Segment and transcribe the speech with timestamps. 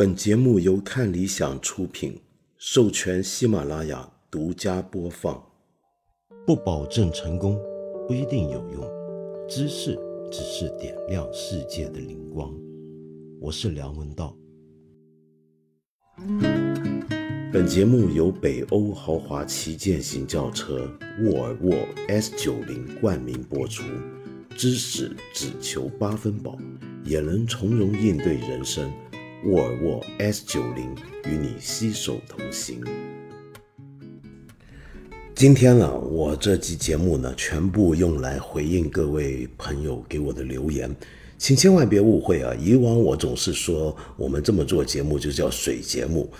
[0.00, 2.18] 本节目由看理想出品，
[2.56, 5.44] 授权喜马拉雅独家播放。
[6.46, 7.60] 不保证成功，
[8.08, 8.82] 不一定有用。
[9.46, 9.98] 知识
[10.32, 12.50] 只是点亮世界的灵光。
[13.42, 14.34] 我是梁文道。
[17.52, 20.90] 本节目由北欧豪华旗舰型轿车
[21.24, 21.76] 沃尔沃
[22.08, 23.84] S90 冠名播出。
[24.56, 26.56] 知识只求八分饱，
[27.04, 28.90] 也能从容应对人生。
[29.46, 30.94] 沃尔沃 S 九零
[31.24, 32.84] 与你携手同行。
[35.34, 40.94] 今天呢，我这期节目呢，全部用来回应各位朋友给我的留言，
[41.38, 42.54] 请千万别误会啊！
[42.60, 46.30] 以往我总是说我们这么做节目就叫水节目，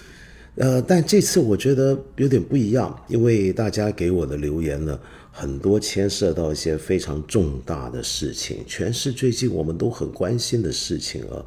[0.56, 11.42] 呃，但这次我觉得有点不一样，因为大家给我的留言呢，很多牵涉到一些非常重大的事情，全是最近我们都很关心的事情啊。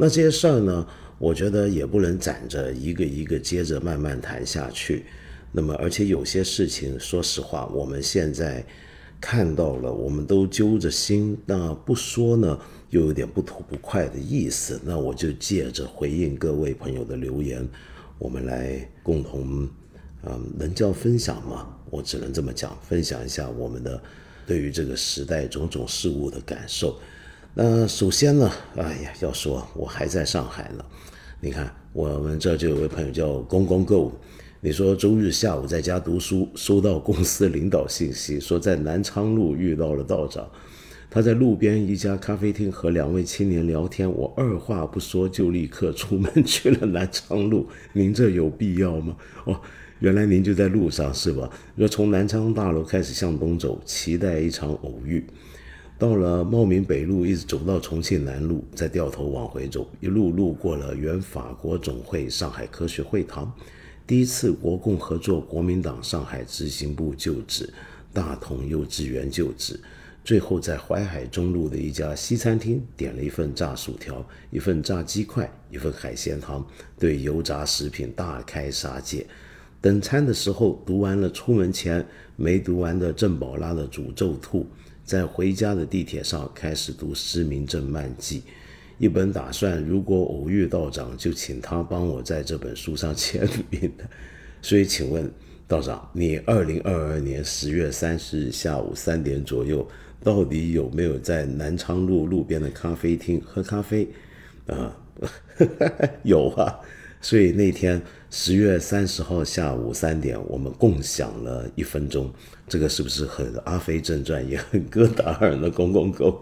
[0.00, 0.86] 那这些事儿呢，
[1.18, 5.04] 我觉得也不能攒着一个一个接着慢慢谈下去。
[5.52, 8.64] 那么，而且有些事情，说实话，我们现在
[9.20, 14.80] 看到了，我们都揪着心，那不说呢，又有点不吐不快的意思。
[14.82, 17.68] 那我就借着回应各位朋友的留言，
[18.16, 19.68] 我们来共同，
[20.22, 21.76] 嗯，能叫分享吗？
[21.90, 24.02] 我只能这么讲，分享一下我们的
[24.46, 26.98] 对于这个时代种种事物的感受。
[27.52, 30.84] 那首先呢，哎呀，要说我还在上海呢。
[31.40, 34.12] 你看，我们这就有位朋友叫公公 Go。
[34.60, 40.48] 你说周日下午在家读书，收到公司领导信息，说在南昌路遇到了道长。
[41.10, 47.66] 他在路边一家咖啡厅和两位青年聊天，我二话不说就立刻出门 去了南昌路。
[47.92, 49.16] 您这有必要吗？
[49.46, 49.60] 哦，
[49.98, 51.50] 原来您就在路上是吧？
[51.76, 55.26] 说从南昌大楼开始向东走，期待一场偶遇。
[56.00, 63.52] 到了茂名北路，一直走到重庆南路，再掉头往回走，一路路过了原法国总会上海科学会堂，
[64.06, 67.70] 第一次国共合作国民党上海执行部旧址，
[68.14, 69.78] 大同幼稚园旧址，
[70.24, 76.66] 最后在淮海中路的一家西餐厅点了一份炸薯条，一份炸鸡块，一份海鲜汤，
[76.98, 79.26] 对油炸食品大开杀戒。
[79.82, 82.06] 等餐的时候，读完了出门前
[82.36, 84.66] 没读完的郑宝拉的诅咒兔。
[85.10, 88.38] 在回家的地铁上开始读《失明症漫记》，
[88.96, 94.08] 一本打算如果偶遇道长就请他帮我在这本书上签名的。
[94.62, 95.28] 所以，请问
[95.66, 99.84] 道长，你二零二二年十月三十日下午三点左右，
[100.22, 104.08] 到底有没有在南昌路路边的咖啡厅喝咖啡？
[104.68, 104.96] 啊，
[106.22, 106.78] 有啊。
[107.20, 108.00] 所以那天
[108.32, 112.32] 十月三十号下午三点，我们共享了一分钟，
[112.68, 116.40] 这个是不是很《阿飞正传》也很戈达尔的公公狗？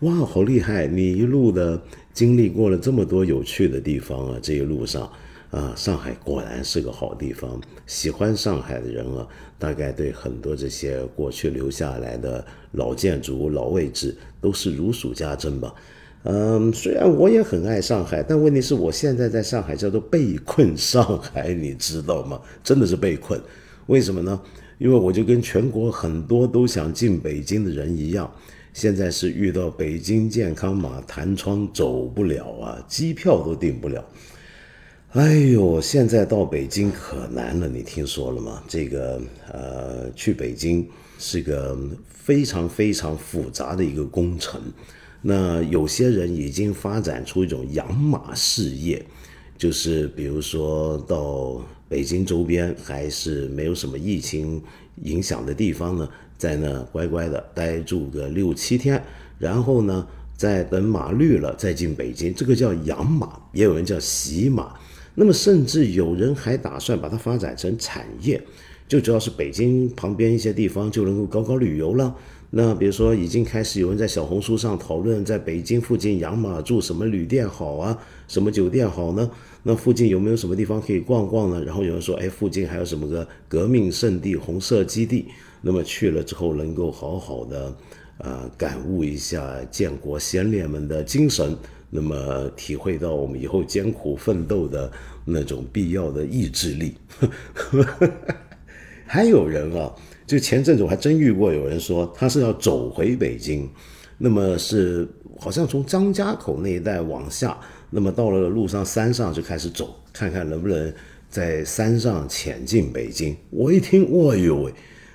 [0.00, 0.86] 哇，好厉害！
[0.86, 1.82] 你一路的
[2.12, 5.10] 经历过了这么多有趣的地方啊，这一路上
[5.50, 7.60] 啊，上海果然是个好地方。
[7.86, 9.26] 喜欢上海的人啊，
[9.58, 15.74] 大概对很多这些过去留下来的老建筑、老位置都是如数家珍吧。
[16.28, 22.40] 嗯，虽然我也很爱上海，但问题是我现在在上海叫做被困上海，你知道吗？
[22.64, 23.40] 真的是被困。
[23.86, 24.40] 为什么呢？
[24.78, 28.28] 因为我就跟全国很多都想进北京的人一样，
[28.72, 34.04] 现在是遇到北京健康码弹窗走不了啊，机票都订不了。
[35.12, 38.60] 哎呦，现在到北京可难了，你听说了吗？
[38.66, 39.20] 这个
[39.52, 40.84] 呃，去北京
[41.20, 44.60] 是个非常非常复杂的一个工程。
[45.28, 49.04] 那有些人已经发展出一种养马事业，
[49.58, 54.62] 就是比如说到北京周边还是没有什么疫情
[55.02, 59.02] 影响的地方呢，在那乖乖的待住个六七天，
[59.36, 60.06] 然后呢
[60.36, 64.74] 再等马绿了再进北京，这个叫养马，也有人叫洗马。
[65.16, 68.40] 那么甚至有人还打算把它发展成产业，
[68.86, 72.14] 就主要是北京旁边一些地方就能够搞搞旅游了。
[72.50, 77.98] 那比如说，已经开始有人在小红书上讨论，在北京附近养马住什么旅店好啊，
[78.28, 79.28] 什么酒店好呢？
[79.64, 81.62] 那附近有没有什么地方可以逛逛呢？
[81.64, 85.26] 然后有人说，哎，附近还有什么个革命圣地红色基地？
[85.60, 87.76] 那么去了之后，能够好好的，
[88.18, 91.54] 呃，感悟一下建国先烈们的精神，
[91.90, 94.90] 那么体会到我们以后艰苦奋斗的
[95.24, 96.94] 那种必要的意志力。
[99.04, 99.92] 还有人啊。
[100.26, 103.68] 就前阵子我还真遇过有人说他是要走回北京，
[104.18, 105.06] 那么是
[105.38, 107.56] 好像从张家口那一带往下，
[107.90, 110.92] 那么到了路上山上就开始走，看看能不能
[111.30, 113.36] 在山上潜进北京。
[113.50, 114.72] 我一听，哎呦喂，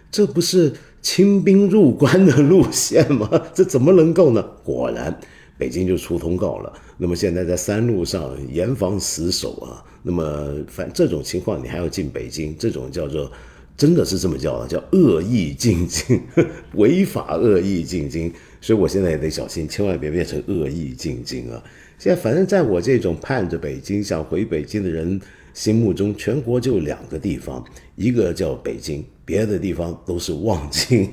[0.10, 0.72] 这不是
[1.02, 3.30] 清兵入关的路线吗？
[3.54, 4.42] 这怎么能够呢？
[4.64, 5.19] 果然，
[5.57, 6.72] 北京就出通告了。
[6.98, 9.84] 那么现在在山路上严防死守啊。
[10.04, 13.31] 那么反这种情况你还要进北京，这种叫做
[13.77, 16.21] 真的是这么叫的，叫恶意进京，
[16.75, 18.31] 违法恶意进京。
[18.59, 21.63] 所以我现在也得小心，千万别变成恶意进京啊。
[21.97, 25.19] 现在反正在我这种盼着北京想回北京的人
[25.53, 27.63] 心目中，全国就两个地方，
[27.95, 31.09] 一个叫北京，别的地方都是望京。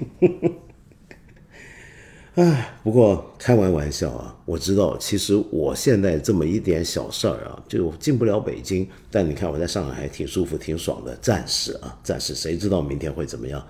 [2.39, 8.89] 哎，不过开完玩笑啊，我知道，其实我现在这么一点小事儿啊，就进不了北京。
[9.11, 13.61] 但你看我在上海还挺舒服、挺爽的，暂时啊，暂时，谁知道明天会怎么样？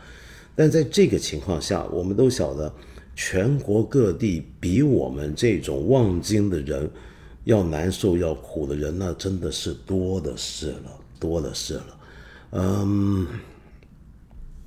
[0.55, 2.71] 但在这个情况下，我们都晓得，
[3.17, 6.91] 全国各地比我们这种望京的人
[7.45, 11.99] 要难受、要苦的人，那真的是多的是了，多的是了。
[12.51, 13.27] 嗯。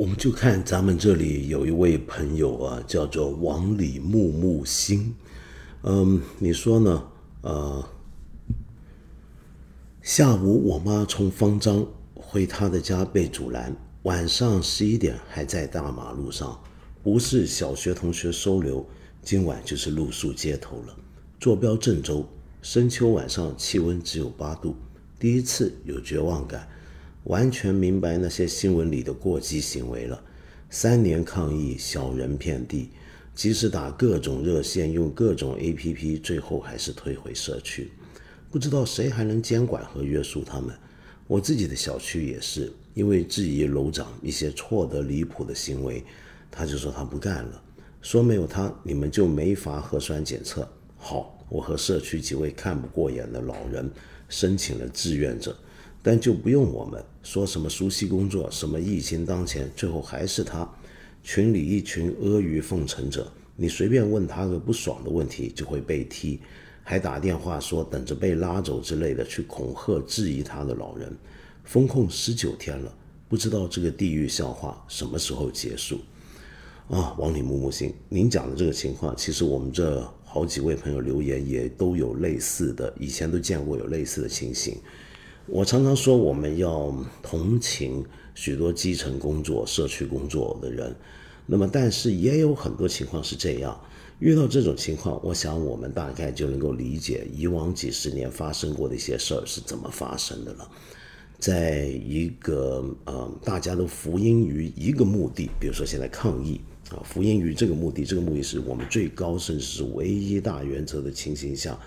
[0.01, 5.13] 我们就看咱们这里有一位朋友啊，叫做王李木木星。
[5.83, 7.07] 嗯，你说呢？
[7.41, 7.87] 呃，
[10.01, 16.59] 下午我妈从方庄回她的家被阻拦，晚上十一点还在大马路上，
[17.03, 18.83] 不是小学同学收留，
[19.21, 20.97] 今晚就是露宿街头了。
[21.39, 22.27] 坐标郑州，
[22.63, 24.75] 深秋晚上气温只有八度，
[25.19, 26.67] 第一次有绝望感。
[27.25, 30.21] 完全明白那些新闻里的过激行为了。
[30.69, 32.89] 三年抗议，小人遍地，
[33.35, 37.91] 即使打各种热线，用各种 APP，最后还是退回社区。
[38.49, 40.75] 不知道谁还能监管和约束他们。
[41.27, 46.03] 我自己的小区也是，因为质疑楼长一些错得离谱的行为，
[46.49, 47.61] 他就说他不干了，
[48.01, 50.67] 说没有他你们就没法核酸检测。
[50.97, 53.89] 好，我和社区几位看不过眼的老人
[54.27, 55.55] 申请了志愿者。
[56.03, 60.67] 但就不用我们说什么熟悉工作，什么疫情当前，最后还是他
[61.23, 66.39] 群里一群阿谀奉承者，你随便问他个不爽的问题就会被踢，
[66.83, 71.15] 还打电话说等着被拉走之类的，去恐吓质疑他的老人。
[71.63, 72.91] 封控十九天了，
[73.29, 75.99] 不知道这个地狱笑话什么时候结束？
[76.89, 84.75] 啊，王里木木星，您讲的这个情况，其实我们这好几位朋友留言也都有类似的，以前都见过有类似的情形。
[85.47, 88.05] 我常常说，我们要同情
[88.35, 90.95] 许多基层工作、社区工作的人。
[91.47, 93.77] 那么，但是也有很多情况是这样。
[94.19, 100.69] 遇到这种情况，我想我们大概就能够理解以往几十年发生过的一些事儿是怎么发生的了。
[101.39, 106.61] 在一个呃，大家都福音于一个目的，比如说现在抗议
[106.91, 111.77] 啊，福音于这个目的，这个目的是我们最高甚至是唯一大原则的情形下，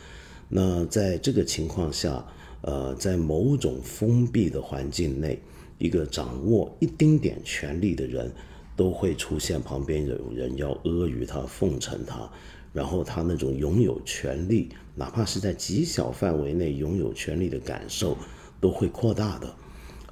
[0.48, 2.26] 那在这个情况下。
[2.66, 5.38] 呃，在某种封闭的环境内，
[5.76, 8.32] 一个掌握一丁点权力的人，
[8.74, 12.26] 都会出现旁边有人要阿谀他、奉承他，
[12.72, 18.16] 然后他那种拥有权力，哪怕是在极小范围内拥有权力的感受，
[18.62, 19.56] 都会扩大的。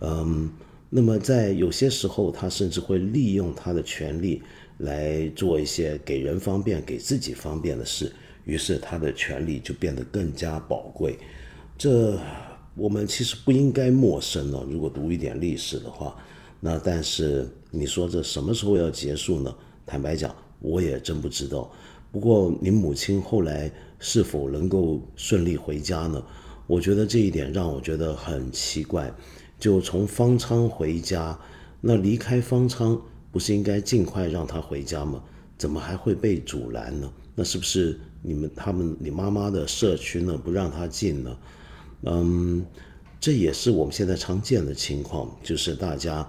[0.02, 0.50] 嗯，
[0.90, 4.43] 那么在有些时候，他甚至会利用他的权力
[4.76, 8.12] 来做一些给人方便、给自己方便的事，
[8.44, 11.16] 于是他的权力就变得更加宝贵。
[11.82, 12.17] 这
[12.76, 14.64] 我们其实不应该陌生了。
[14.70, 16.17] 如果读一点历史的话，
[16.61, 19.52] 那但是你说这什么时候要结束呢？
[19.84, 21.69] 坦白讲，我也真不知道。
[22.12, 23.69] 不过您母亲后来
[23.99, 26.24] 是否能够顺利回家呢？
[26.69, 29.12] 我觉得这一点让我觉得很奇怪。
[29.58, 31.36] 就从方舱回家，
[31.81, 32.96] 那离开方舱
[33.32, 35.20] 不是应该尽快让他回家吗？
[35.58, 37.12] 怎么还会被阻拦呢？
[37.34, 41.36] 那是不是你们他们你妈妈的社区呢不让他进呢？
[42.03, 42.65] 嗯，
[43.21, 46.29] 这也是我们现在常见的情况，就是大家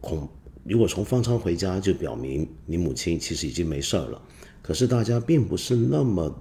[0.00, 0.28] 恐
[0.64, 4.22] 如果从方舱回家，就表明你母亲其实已经没事儿了。
[4.62, 6.32] 可是大家并不是那么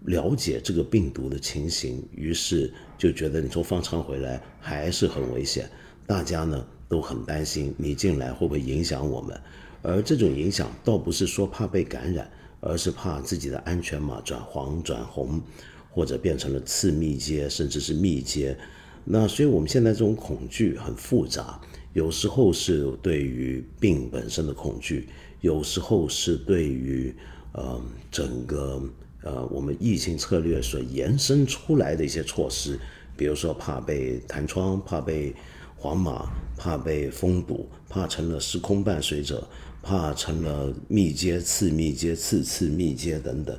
[0.00, 5.70] 了解这个病毒的情形，于是就觉得你从方舱回来还是很危险。
[6.06, 9.40] 大家呢都很担心你进来会不会影响我们，
[9.82, 12.30] 而这种影响倒不是说怕被感染，
[12.60, 15.40] 而是怕自己的安全码转黄转红。
[15.90, 18.56] 或者变成了次密接，甚至是密接，
[19.04, 21.60] 那所以我们现在这种恐惧很复杂，
[21.92, 25.08] 有时候是对于病本身的恐惧，
[25.40, 27.12] 有时候是对于
[27.52, 28.80] 呃整个
[29.22, 32.78] 呃我们疫情策略所延伸出来的一些措施，
[33.16, 35.34] 比如说怕被弹窗，怕被
[35.74, 39.48] 黄码，怕被封堵，怕成了时空伴随者，
[39.82, 43.58] 怕成了密接、次密接、次次密接等等，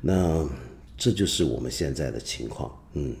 [0.00, 0.48] 那。
[0.96, 3.14] 这就是我们现在的情况，嗯，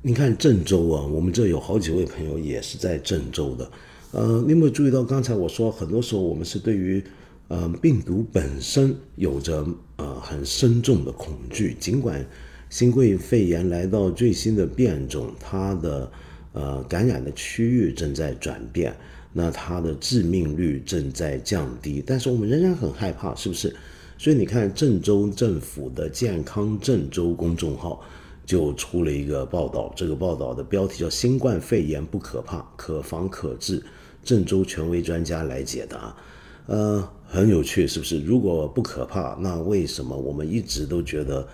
[0.00, 3.70] 你看郑州啊，我们这有好几位朋友也是在郑州的，
[4.12, 7.04] 呃，你有没有注意到刚才我说，很多时候我们是对于
[7.48, 9.66] 呃，病毒本身有着
[9.96, 12.24] 呃很深重的恐惧，尽管
[12.70, 16.10] 新冠肺炎来到最新的变种，它的
[16.54, 18.96] 呃感染的区域正在转变，
[19.30, 23.76] 那它的致命率正在降低，但是我们仍然很害怕，是不是？
[24.24, 28.02] 所以你看，郑州政府的健康郑州公众号
[28.46, 33.84] 就出了一个报道，这个报道的标题叫“新冠肺炎不可怕，可防可治”，
[34.24, 36.16] 郑州权威专家来解答。
[36.64, 38.18] 呃，很有趣，是不是？
[38.22, 41.46] 如果不可怕，那为什么我们一直都觉得，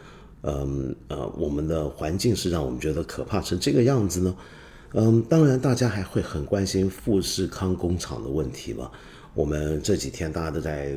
[0.43, 4.37] 嗯呃，我们的环境是让我们觉得可怕成这个样子呢？
[4.93, 8.89] 嗯，当然，大家还会很关心富士康工厂的问题吧？
[9.35, 10.97] 我们这几天大家都在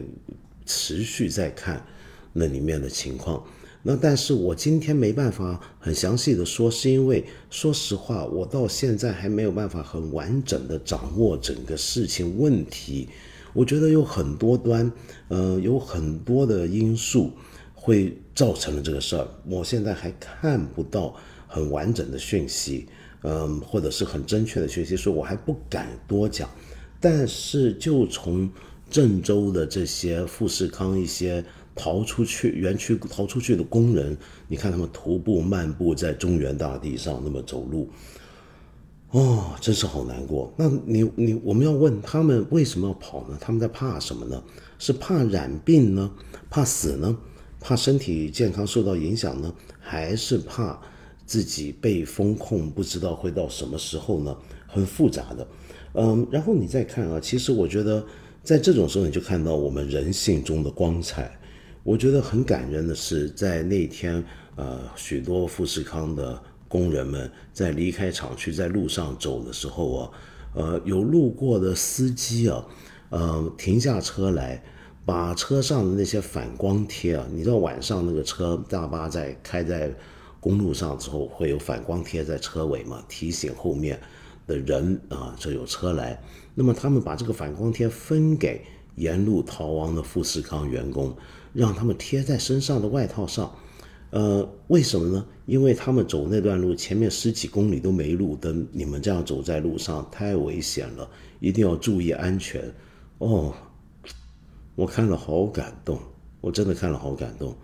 [0.65, 1.85] 持续在看
[2.33, 3.43] 那里面的情况。
[3.85, 13.09] 那但是我今天没办法很详细的说，是因为说实话，我到现在还没有办法很完整的掌握整个事情问题。
[13.51, 14.89] 我觉得有很多端，
[15.27, 17.31] 呃，有很多的因素
[17.75, 19.27] 会造成了这个事儿。
[19.45, 21.13] 我现在还看不到
[21.45, 22.87] 很完整的讯息，
[23.23, 26.49] 嗯，或者是很正确的讯息，所以我还不敢多讲。
[27.01, 28.49] 但是就从
[28.93, 34.15] 郑州的这些富士康一些逃出去园区逃出去的工人，
[34.47, 37.89] 你看他们徒步漫步在中原大地上那么走路。
[39.09, 40.53] 哦，真是好难过。
[40.55, 43.35] 那你你我们要问他们为什么要跑呢？
[43.41, 44.43] 他们在怕什么呢？
[44.77, 46.11] 是怕染病呢？
[46.51, 47.17] 怕死呢？
[47.59, 49.51] 怕身体健康受到影响呢？
[49.79, 50.79] 还是怕
[51.25, 54.37] 自己被风控，不知道会到什么时候呢？
[54.67, 55.47] 很复杂的。
[55.93, 58.03] 嗯，然后你再看啊，其实我觉得
[58.43, 61.39] 在这种时候你就看到我们人性中的光彩。
[61.83, 64.23] 我觉得很感人的是，在那天
[64.55, 66.41] 呃，许多富士康的。
[66.65, 70.09] 工人们在离开厂区，在路上走的时候啊，
[70.55, 72.65] 呃，有路过的司机啊，
[73.11, 74.59] 呃，停下车来，
[75.05, 79.93] 把车上的那些反光贴啊，你知道晚上那个车大巴在开在
[80.39, 84.01] 公路上之后，会有反光贴在车尾嘛，提醒后面
[84.47, 86.21] 的人啊，这有车来。
[86.55, 88.61] 那么他们把这个反光贴分给
[88.95, 91.15] 沿路逃亡的富士康员工，
[91.53, 93.53] 让他们贴在身上的外套上。
[94.11, 95.25] 呃，为什么呢？
[95.47, 101.09] 因为他们走那段路，前面十几公里都没路灯，你们这样走在路上太危险了，
[101.39, 102.71] 一定要注意安全。
[103.17, 103.51] 哦，
[104.75, 105.99] 我看了好感动，
[106.41, 107.55] 我真的看了好感动。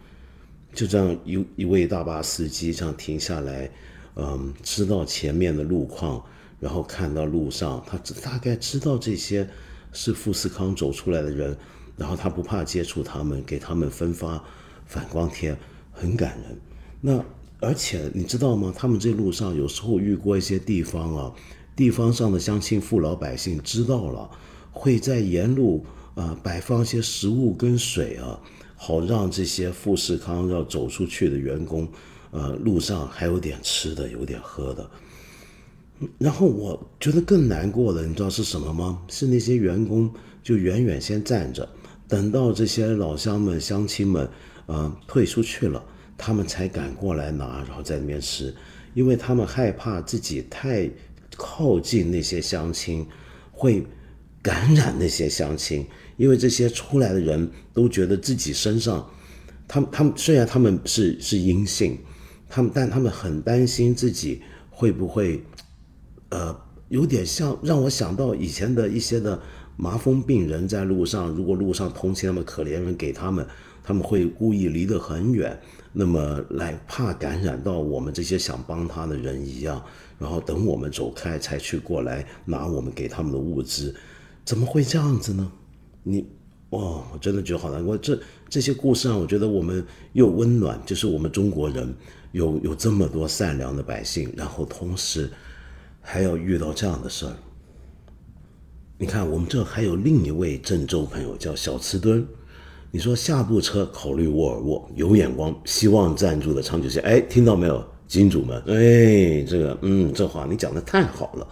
[0.73, 3.69] 就这样一一位大巴司机这样停下来，
[4.15, 6.23] 嗯，知道前面的路况，
[6.59, 9.49] 然后看到路上，他大概知道这些
[9.91, 11.57] 是富士康走出来的人，
[11.97, 14.43] 然后他不怕接触他们，给他们分发
[14.85, 15.57] 反光贴。
[15.91, 16.57] 很感人，
[17.01, 17.25] 那
[17.59, 18.73] 而且你知道吗？
[18.73, 21.33] 他们这路上有时候遇过一些地方啊，
[21.75, 24.29] 地方上的乡亲父老百姓知道了，
[24.71, 25.85] 会在沿路
[26.15, 28.39] 啊摆放些食物跟水啊，
[28.77, 31.85] 好让这些富士康要走出去的员工，
[32.31, 34.89] 呃，路上还有点吃的，有点喝的。
[36.17, 39.01] 然后我觉得更难过的，你知道是什么吗？
[39.09, 41.67] 是那些员工就远远先站着，
[42.07, 44.29] 等到这些老乡们、乡亲们。
[44.71, 45.83] 嗯，退出去了，
[46.15, 48.53] 他们才敢过来拿，然后在那边吃，
[48.93, 50.87] 因为他们害怕自己太
[51.35, 53.03] 靠近那些乡亲，
[53.51, 53.83] 会
[54.43, 55.83] 感染那些乡亲，
[56.17, 59.09] 因为这些出来的人都觉得自己身上，
[59.67, 61.97] 他们他们虽然他们是是阴性，
[62.47, 64.39] 他们但他们很担心自己
[64.69, 65.43] 会不会，
[66.29, 66.55] 呃，
[66.89, 69.39] 有点像让我想到以前的一些的
[69.75, 73.45] 麻风病人在路上，如果路上同情那么可怜人，给他们。
[73.81, 75.59] 他们会故意离得很远，
[75.93, 79.83] 那么来怕感染到我们这些想帮他的人一样，
[80.19, 83.95] 然后等我们走开才去过来拿我们给他们的物资，
[84.45, 85.51] 怎么会这样子呢？
[86.03, 86.23] 你，
[86.69, 86.79] 哇，
[87.11, 87.97] 我真的觉得好难过。
[87.97, 89.83] 这这些故事让我觉得我们
[90.13, 91.91] 又温暖，就是我们中国人
[92.31, 95.31] 有有这么多善良的百姓，然后同时
[96.11, 97.33] 还要遇到这样的事儿。
[98.97, 102.25] 你看，我们这还有另一位郑州朋友叫小瓷墩。
[102.89, 106.99] 你说下部车考虑沃尔沃，有眼光，希望赞助的长久线。
[107.03, 108.57] 哎，听到没有，金主们？
[108.65, 111.47] 哎，这个，嗯，这话你讲的太好了。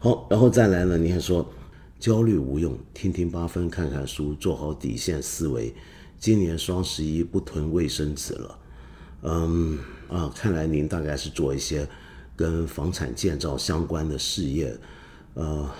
[0.00, 0.98] 好，然后再来呢？
[0.98, 1.48] 你还说
[2.00, 5.72] 焦虑无用，听听八分，看看书，做好底线思维。
[6.18, 8.58] 今年双十一不囤卫生纸了。
[9.22, 9.78] 嗯
[10.08, 11.88] 啊，看来您大概是做一些
[12.36, 14.76] 跟房产建造相关的事业。
[15.34, 15.70] 呃，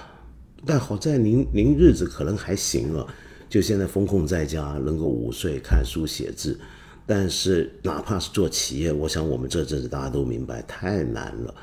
[0.64, 3.06] 但好在您您日子可能还行啊。
[3.48, 6.58] 就现在风控在家，能够午睡、看书、写字，
[7.06, 11.54] 但是哪怕是做企业，我想我们这阵子大家都明白太难了。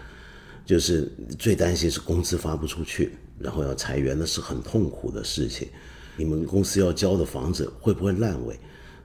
[0.65, 5.67] 就是最担心是工资发不出去，然后要裁员，那是很痛苦的事情。
[6.15, 8.59] 你们公司要交的房子会不会烂尾？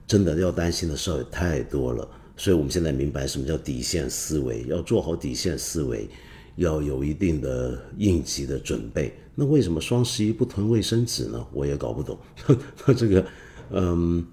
[0.06, 2.06] 真的要担心的事儿也太多了。
[2.36, 6.08] 所以我们现在明白什么叫底线思维，要做好底线思维，
[6.56, 9.14] 要有一定的应急的准备。
[9.34, 11.46] 那为什么双十一不囤卫生纸呢？
[11.52, 12.18] 我也搞不懂。
[12.96, 13.26] 这个，
[13.70, 14.24] 嗯，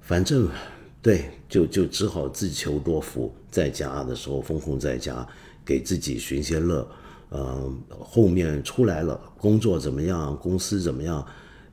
[0.00, 0.48] 反正
[1.00, 5.26] 对，就就只好自求多福，在家的时候封控在家，
[5.64, 6.86] 给自己寻些乐。
[7.30, 11.26] 嗯，后面出来了，工作怎么样，公司怎么样？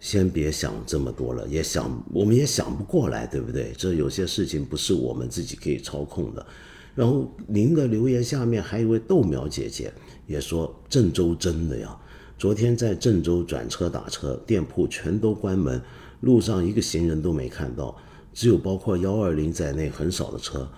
[0.03, 3.71] 先别想这么多了，也想我们也想不过来，对不对？
[3.77, 6.45] 这有些事情不是我们自己可以操控的。
[6.93, 9.93] 然后您的留言下面还有一位豆苗姐姐
[10.27, 11.97] 也说：“郑州真的呀，
[12.37, 15.81] 昨天在郑州转车打车，店铺全都关门，
[16.19, 17.95] 路上一个行人都没看到，
[18.33, 20.69] 只有包括幺二零在内很少的车。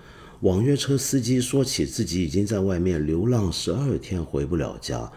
[0.41, 5.12] 网约车司机说起自己已经在外面流浪十二天，回不了家。”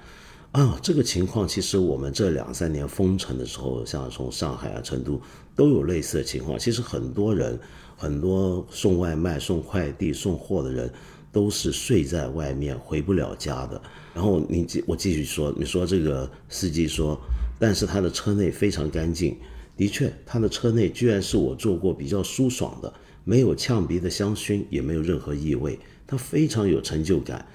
[0.59, 5.21] 啊，这个情况其实我们这两三年封城的时候，像从上海啊、成都
[5.55, 6.59] 都有类似的情况。
[6.59, 7.57] 其实很多人，
[7.97, 10.93] 很多送外卖、送快递、送货的人，
[11.31, 13.81] 都是睡在外面回不了家的。
[14.13, 17.17] 然后你继我继续说，你说这个司机说，
[17.57, 19.37] 但是他的车内非常干净，
[19.77, 27.47] 的确，他的车内居然是我坐过比较舒爽的，没有呛鼻的香薰，也没有任何异味，他非常有成就感。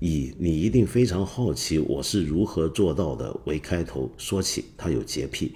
[0.00, 5.52] 以你一定非常好奇我是如何做到的为开头说起，他有洁癖，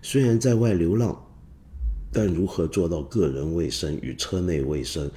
[0.00, 1.26] 虽然在外流浪，
[2.12, 5.10] 但如何做到个人卫生与车内卫生？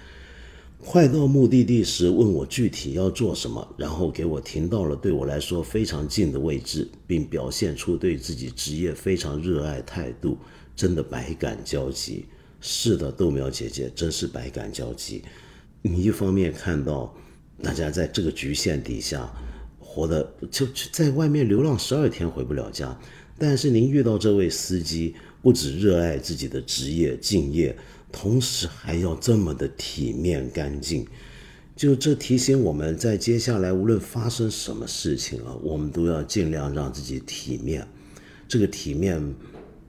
[0.79, 10.37] 快到目的地时问我具体要做什么，然后给我停到了对我来说非常近的位置，并表现出对自己职业非常热爱态度，
[10.75, 12.25] 真的百感交集。
[12.59, 15.21] 是的，豆苗姐姐真是百感交集。
[15.81, 17.15] 你一方面看到。
[17.61, 19.31] 大家在这个局限底下
[19.79, 22.97] 活的，就在外面流浪十二天回不了家。
[23.37, 27.75] 但是您遇到这位司机，不止热爱自己的职业敬业，
[28.11, 31.05] 同时还要这么的体面干净。
[31.75, 37.87] 就这提醒我们在接下来无论发生什么事情啊，我们都要尽量让自己体面。
[38.47, 39.33] 这个体面，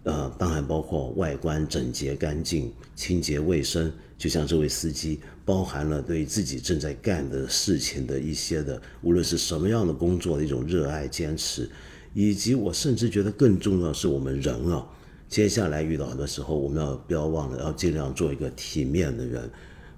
[0.04, 3.92] 呃，当然包括外观整洁干净、清洁卫生。
[4.16, 11.68] 就像这位司机，包含了对自己正在干的事情的一些的，无论是什么样的工作的一种热爱、坚持，
[12.14, 14.86] 以及我甚至觉得更重要是我们人啊，
[15.28, 19.50] 接下来遇到很多时候，我们要不要忘了要尽量做一个体面的人，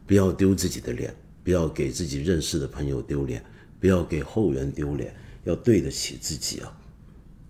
[0.07, 3.45] 不要丢自己的脸，不要给自己认识的朋友丢脸，
[3.79, 6.77] 不要给后人丢脸，要对得起自己啊。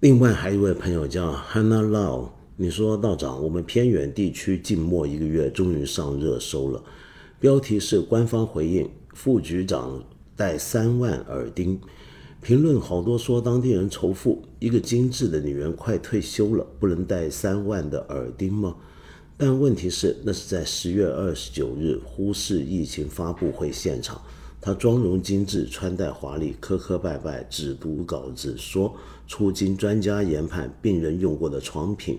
[0.01, 2.29] 另外还有一位朋友叫 Hannah Lau。
[2.59, 6.83] 你说道长，我们偏远地区静默一个月，终于上热搜了。
[7.39, 10.03] 标题是官方回应副局长
[10.35, 11.79] 戴三万耳钉，
[12.41, 18.75] 评论好多说当地人仇富，一个精致的女人快退休了，不能戴三万的耳钉吗？
[19.37, 24.19] 但问题是，那是在十月二十九日呼市疫情发布会现场，
[24.59, 28.97] 她妆容精致，穿戴华丽，磕磕拜拜，只读稿子，说
[29.29, 32.19] 出经专家研判，病人用过的床品。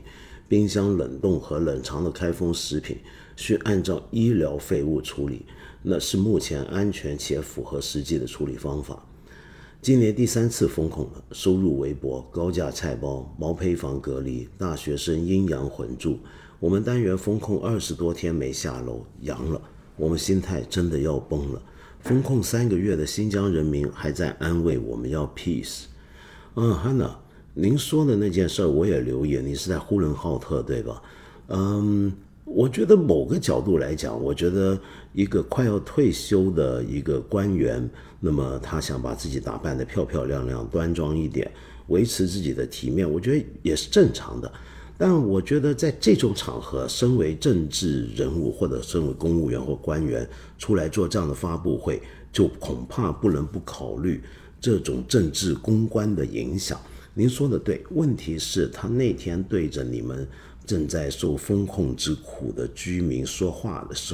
[0.50, 2.98] 冰箱冷冻和冷藏的开封食品
[3.38, 5.46] 需按照医疗废物处理，
[5.82, 9.02] 那是目前安全且符合实际的处理方法。
[9.82, 16.20] 今年第三次封控了，收入微薄，高价菜包，毛坯房隔离，大学生阴阳混住。
[16.60, 19.62] 我们单元封控二十多天没下楼，阳了，
[19.96, 21.62] 我们心态真的要崩了。
[22.00, 25.84] 封控三个月的新疆人民还在安慰我们要 peace。
[26.56, 27.12] 嗯，Hanna。
[27.54, 29.38] 您说的那件事儿，我也留意。
[29.38, 31.02] 你是在呼伦浩特，对吧？
[31.48, 32.14] 嗯，
[32.50, 34.80] 我觉得某个角度来讲，我觉得
[35.12, 37.88] 一个快要退休的一个官员，
[38.22, 41.52] 那么他想把自己打扮得漂漂亮亮、端庄一点，
[41.88, 44.50] 维持自己的体面，我觉得也是正常的。
[44.98, 54.24] 但我觉得在这种场合，身为政治人物或者身为公务员或官员出来做这样的发布会，就恐怕不能不考虑
[54.60, 56.80] 这种政治公关的影响。
[57.14, 60.28] 您说的对，问题是，他那天对着你们
[60.68, 64.14] 正在受风控之苦的居民说话的时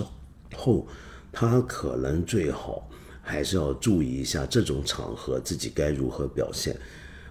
[0.55, 0.87] 候，
[1.31, 2.87] 他可能最好
[3.21, 6.77] 还是要注意一下这种场合自己该如何表现。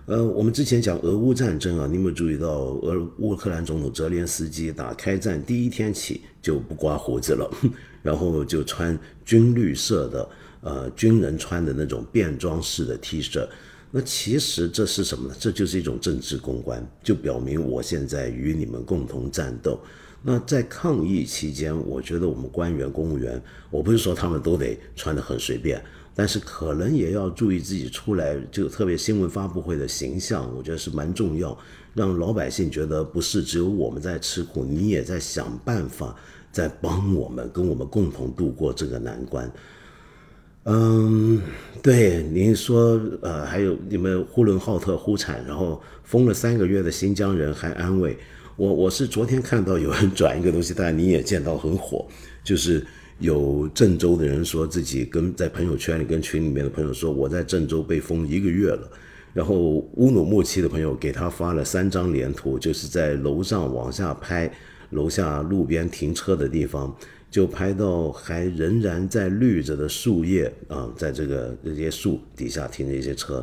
[0.07, 7.49] 呃，我们之前讲俄乌战争啊，你有没有注意到，俄乌克兰总统泽连斯基打开战第一天起就不刮胡子了，
[8.03, 10.29] 然后就穿军绿色的
[10.63, 13.47] 呃军人穿的那种便装式的 T 恤。
[13.95, 15.37] 那其实这是什么呢？
[15.39, 19.79] 这就是一种政治公关，就表明我现在与你们共同战斗。
[20.23, 31.57] 那在抗疫期间，我觉得我们官员、公务员，我不是说他们都得穿得很随便，但是可能也要注意自己出来，就特别新闻发布会的形象，我觉得是蛮重要。
[31.93, 36.17] 让老百姓觉得不是只有我们在吃苦，你也在想办法
[36.51, 39.53] 在帮我们，跟我们共同度过这个难关。
[40.65, 41.43] 嗯，
[41.83, 48.17] 对，您说，呃，还有你们呼伦浩特呼产，然后封了三个月的新疆人还安慰
[48.55, 48.73] 我。
[48.73, 52.07] 我是昨天看到有人转一个东西，当然你也见到很火，
[52.45, 52.87] 就是
[53.19, 58.89] 有郑州的人说自己跟在朋友圈里跟群里面的朋友说，我在郑州被封一个月了。
[59.35, 64.49] 然后乌鲁木齐的朋友给他发了三张连图，就是在楼上往下拍，
[64.91, 66.95] 楼下路边停车的地方。
[67.33, 73.43] 就拍到还仍然在绿着的树叶啊，在这个这些树底下停着一些车，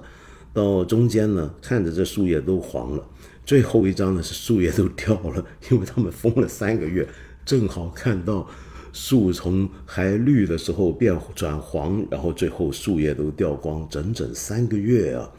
[0.53, 3.03] 到中间呢，看着这树叶都黄了。
[3.43, 7.07] 最后一张呢是树叶都掉了，因为他们封了三个月，
[7.43, 8.47] 正好看到
[8.93, 15.31] 树从还绿的时候变转黄，然后最后树叶都掉光，整整三个月啊，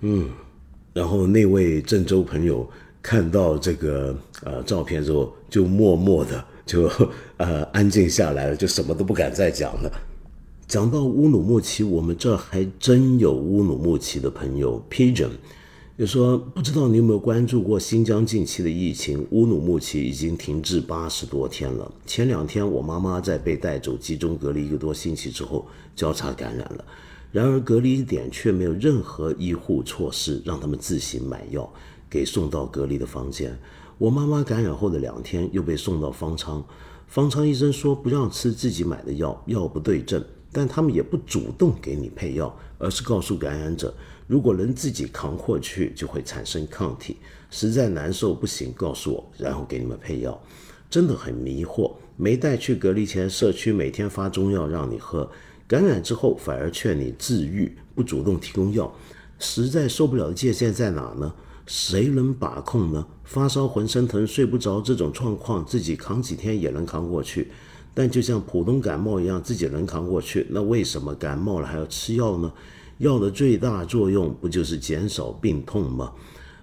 [0.00, 0.30] 嗯，
[0.94, 2.66] 然后那位郑州朋友
[3.02, 6.42] 看到这个呃照片之后，就默默的。
[6.66, 6.90] 就
[7.38, 9.90] 呃安静下来了，就什么都不敢再讲了。
[10.66, 15.28] 讲到乌鲁木齐，我们这还真有乌鲁木齐的朋友 Pigeon，
[15.98, 19.26] 就说不知道你有没有关注过新疆近期的疫情？
[19.30, 21.92] 乌鲁木齐已经停滞八十多天了。
[22.06, 26.84] 前两天我妈妈在被带走集中隔离一个多星期之后交叉感染了，
[27.30, 31.70] 然而隔离点却没有任何医护措施让他们自行买药
[32.08, 33.56] 给送到隔离的房间。
[33.98, 36.64] 我妈妈感染后的两天又被送到方舱，
[37.06, 43.94] 方舱医生说不让吃自己买的药，药不对症，但他们也不主动给你配药，而是告诉感染者，
[44.26, 47.18] 如果能自己扛过去，就会产生抗体，
[47.50, 50.42] 实在难受不行，告诉我，然后给你们配药，
[50.90, 51.92] 真的很迷惑。
[52.16, 55.30] 没带去隔离前，社区每天发中药让你喝，
[55.68, 58.92] 感染之后反而劝你自愈，不主动提供药，
[59.38, 61.32] 实在受不了的界限在哪呢？
[61.66, 63.06] 谁能把控呢？
[63.24, 67.50] 发烧、浑身疼、睡不着这种状况，自己扛几天也能扛过去。
[67.94, 72.52] 但就像普通感冒一样，自己能扛过去，那为什么感冒了还要吃药呢？
[72.98, 76.12] 药的最大作用不就是减少病痛吗？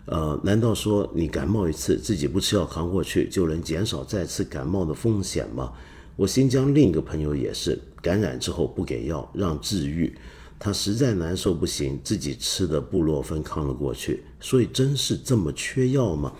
[0.05, 5.71] 呃，难道说你感冒一次，自己不吃药扛过去，就能减少再次感冒的风险吗？
[6.15, 10.13] 我新疆另一个朋友也是，感染之后不给药，让治愈。
[10.63, 14.23] 他实在难受不行，自己吃的布洛芬扛了过去。
[14.39, 16.31] 所以真是这么缺药吗？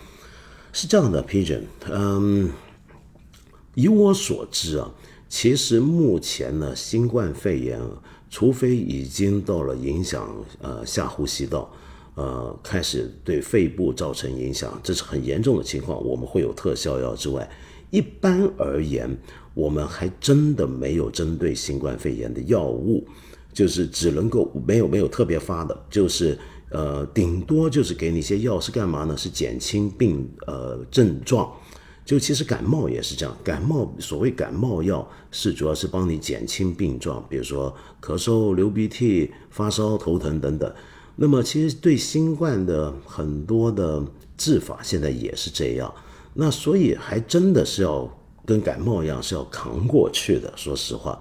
[0.72, 1.62] 是这样的，Pigeon。
[1.90, 2.48] 嗯，
[3.74, 4.88] 以我所知啊，
[5.28, 7.80] 其实目前呢，新冠肺炎，
[8.30, 11.68] 除非已经到了影响呃下呼吸道，
[12.14, 17.50] 呃开始对肺部造成影响，这是很严重的情况，我们会有特效药之外，
[17.90, 19.18] 一般而言，
[19.52, 23.04] 我们还真的没有针对新冠肺炎的药物。
[23.52, 26.38] 就是只能够没有没有特别发的，就是
[26.70, 29.16] 呃顶多就是给你一些药是干嘛呢？
[29.16, 31.52] 是减轻病呃症状。
[32.04, 40.74] 就其实感冒也是这样，感冒所谓感冒药是主要是帮你减轻病状，比如说咳嗽、流鼻涕、发烧、头疼等等。
[41.14, 44.02] 那么其实对新冠的很多的
[44.36, 45.94] 治法现在也是这样。
[46.34, 48.10] 那所以还真的是要
[48.44, 50.52] 跟感冒一样是要扛过去的。
[50.56, 51.16] 说实话。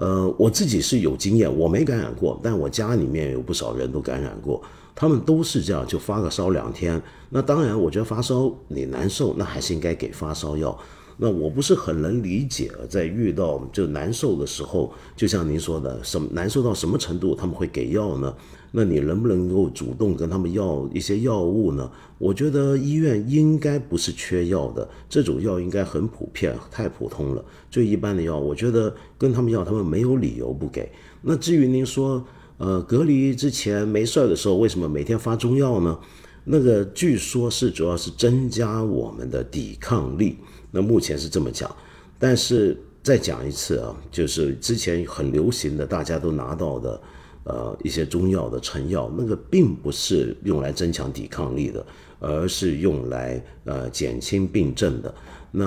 [0.00, 4.62] 呃，我自己是有经验，我没感染过，但我家里面有不少人都感染过，
[4.94, 7.00] 他们都是这样，就发个烧两天。
[7.28, 10.74] 那当然，我觉得发烧你难受，那还是应该给发烧药。
[11.18, 18.34] 那我不是很能理解，在遇到就难受的时候，就像您说的，什么难受到什么程度他们会给药呢？
[18.72, 21.90] 那你能不能够主动跟他们要一些药物呢？
[22.18, 27.44] 我觉得医院应该不是缺药的，这种药应该很普遍，太普通了。
[27.70, 30.90] 最一般的药，我觉得跟他们要，他们没有理由不给。
[31.22, 32.24] 那至于您说，
[32.58, 35.98] 呃，隔离之前没事儿的时候，为什么每天发中药呢？
[36.44, 40.38] 那个据说是主要是增加我们的抵抗力。
[40.70, 41.74] 那目前是这么讲，
[42.18, 47.00] 但是再讲一次啊，就是之前很流行的，大家都拿到的，
[47.44, 51.84] 呃，一些中药的成药，那个并不是用来增强抵抗力的，
[52.18, 55.14] 而是用来呃减轻病症的。
[55.50, 55.66] 那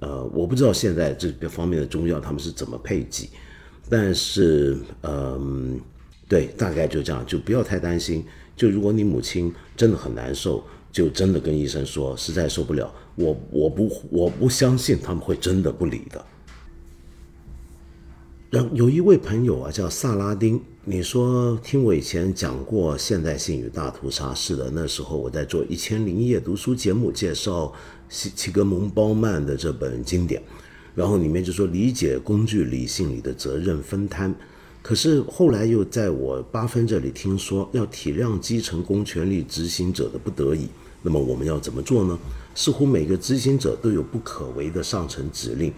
[0.00, 3.28] 呃，我不知道现在这个方面的中药他们是怎么配给，
[3.88, 5.80] 但是嗯，
[6.28, 8.24] 对，大概就这样，就不要太担心。
[8.54, 12.92] 就如果你母亲真的很难受，就真的跟医生说，实在受不了。
[13.16, 16.24] 我我不我不相信他们会真的不理的。
[18.50, 27.70] 然有一位朋友啊，叫萨拉丁，你说听我以前讲过现代性与大屠杀是的，那时候我在做一千零一夜读书节目，介绍
[28.08, 30.42] 齐齐格蒙鲍曼的这本经典，
[30.94, 34.34] 然后里面就说理解工具理性里的责任分摊，
[34.80, 40.68] 可是后来又在我八分这里听说要体谅基层公权力执行者的不得已。
[41.02, 42.18] 那么我们要怎么做呢？
[42.54, 45.70] 似乎每个执行者都有不可为的上层指令，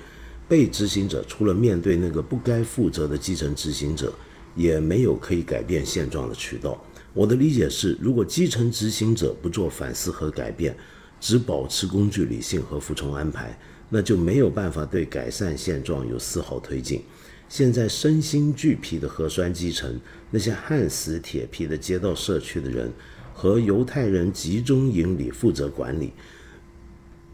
[0.51, 4.13] 被执行者除了面对那个不该负责的基层执行者，
[4.57, 6.85] 也没有可以改变现状的渠道。
[7.15, 10.77] 我的理解是，如果基层执行者不做反思和改变，
[11.21, 13.57] 只保持工具理性和服从安排，
[13.89, 17.01] 那就没有办法对改善现状有丝毫推进。
[17.49, 20.01] 现在身心俱疲的核酸基层，
[20.33, 22.93] 那些焊死铁皮的街道社区的人，
[23.33, 26.13] 和犹太人集中营里负责管理，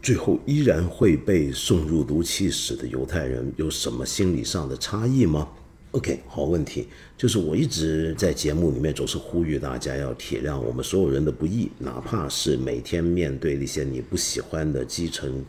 [0.07, 5.45] 最后依然会被送入毒气室的犹太人，有什么心理上的差异吗
[5.91, 15.43] ？OK，好问题，就是我一直在节目里面总是呼吁大家要体谅我们所有人的不易，哪怕是每天面对那些你不喜欢的基层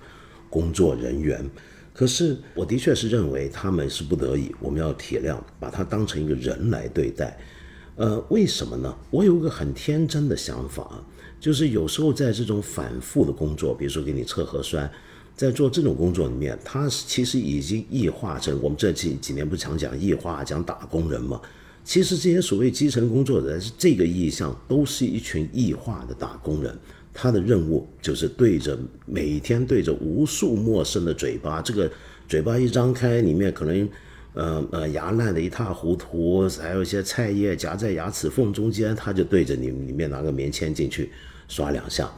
[0.50, 1.48] 工作人员，
[1.94, 7.38] 可是我的确是认为他们是不得已，我们要体谅，把他当成一个人来对待。
[7.94, 8.92] 呃，为什么呢？
[9.10, 11.00] 我有个很天真的想法，
[11.40, 14.90] 就是有时候在这种反复的工作，比如说给你测核酸。
[15.37, 21.40] 在做这种工作里面，他其实已经异化成我们这几几年不常讲异化，讲打工人嘛。
[21.85, 26.77] 其实这些所谓基层工作者，是这个意向，都是一群异化的打工人。
[27.14, 31.88] 他的任务就是对着每天对着无数陌生的嘴巴，这个
[32.29, 33.88] 嘴巴一张开，里面可能，
[34.38, 41.11] 呃呃牙烂的一塌糊涂，还有一些菜叶夹在牙齿缝中间，他就对着你里面拿个棉签进去
[41.46, 42.11] 刷两下。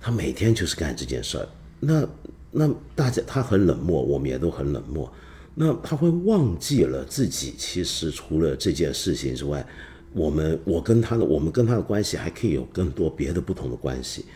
[0.00, 1.48] 他每天就是干这件事儿。
[1.78, 2.08] 那。
[2.54, 5.10] 那大家他很冷漠，我们也都很冷漠。
[5.54, 9.66] 那他会忘记了自己其实除了这件事情之外，
[10.12, 14.26] 我们我跟他的我们跟他的关系还可以有更多别的不同的关系。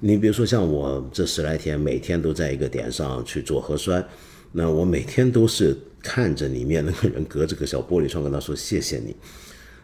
[0.00, 4.06] 你比如说像我这十来天每天都在一个点上去做核酸，
[4.52, 9.14] 那我每天都是看着里面那个人隔着个小玻璃窗跟他说谢谢你。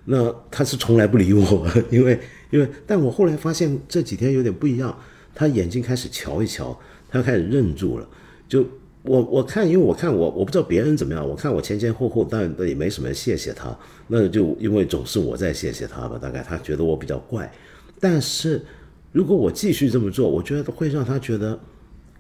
[0.04, 2.18] 那他是从来不理我，因为
[2.50, 4.98] 因为但我后来发现这几天有点不一样，
[5.34, 6.78] 他眼睛开始瞧一瞧。
[7.10, 8.06] 他开始认住了，
[8.46, 8.62] 就
[9.02, 13.74] 我我看，因为我看我我不知道别人怎么样，我看我前前后后，但也没什么谢谢他，
[14.08, 17.50] 那就因为总是我在谢谢他吧，大概他觉得我比较怪。
[17.98, 18.62] 但是
[19.10, 21.58] 如果我继续这么做，我觉得会让他觉得，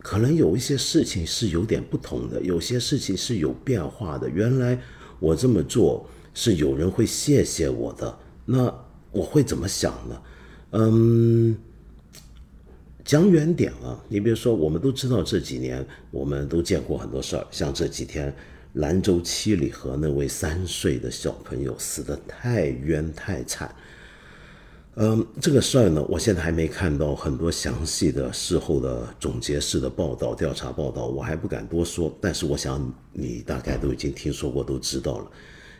[0.00, 4.28] 可能有一些事情是有点不同的，有些事情是有变化的。
[4.28, 4.78] 原来
[5.20, 8.72] 我这么做是有人会谢谢我的，那
[9.10, 10.22] 我会怎么想呢？
[10.72, 11.56] 嗯。
[13.04, 18.30] 讲远点啊，你比如说，我们都知道这几年，我们都见过很多事儿，像这几天
[18.74, 23.74] 兰州七里河那位三岁的小朋友死得太冤太惨。
[25.00, 32.12] 嗯，这个事儿呢，我现在还没看到很多详细的事后的总结式的报道、调查报道，我还不敢多说。
[32.20, 35.30] 但是我想你大概都已经听说过，都知道了。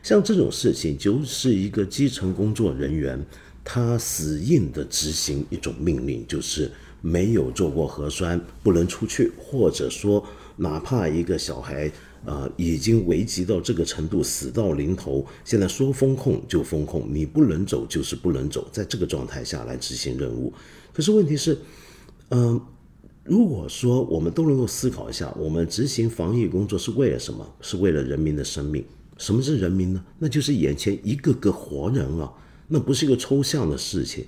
[0.05, 3.21] 像这种事情，就是一个基层工作人员，
[3.65, 6.71] 他死硬的执行一种命令，就是。
[7.01, 10.21] 没有做过核酸不能出去，或者说
[10.57, 11.89] 哪怕一个小孩
[12.25, 20.53] 啊已经危急到这个程度，死到临头，现在说封控就封控，你不能走就是不能走，在这个状态下来执行任务。
[20.93, 21.57] 可是问题是，
[22.31, 22.61] 嗯，
[23.25, 27.47] 如果说我们都能够思考一下，我们执行防疫工作是为了什么？
[27.61, 28.85] 是为了人民的生命。
[29.17, 30.05] 什么是人民呢？
[30.19, 32.33] 那就是眼前一个个活人啊，
[32.69, 34.25] 那不是一个抽象的事情。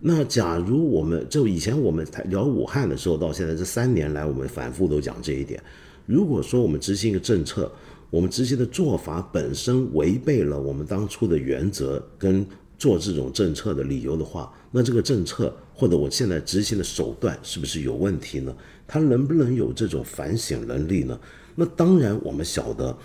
[0.00, 5.60] 那假如我们就以前我们聊武汉的时候，到现在这三年来，我们反复都讲这一点。
[6.08, 7.70] 如果说我们执行一个政策，
[8.08, 12.44] 我们执行的做法本身违背了我们当初的原则跟
[12.78, 18.56] 做这种政策的理由的话，那这个政策或者我现在执行的手段是不是有问题呢？
[18.86, 21.20] 他能不能有这种反省能力呢？
[21.54, 22.98] 那当然，我们晓得，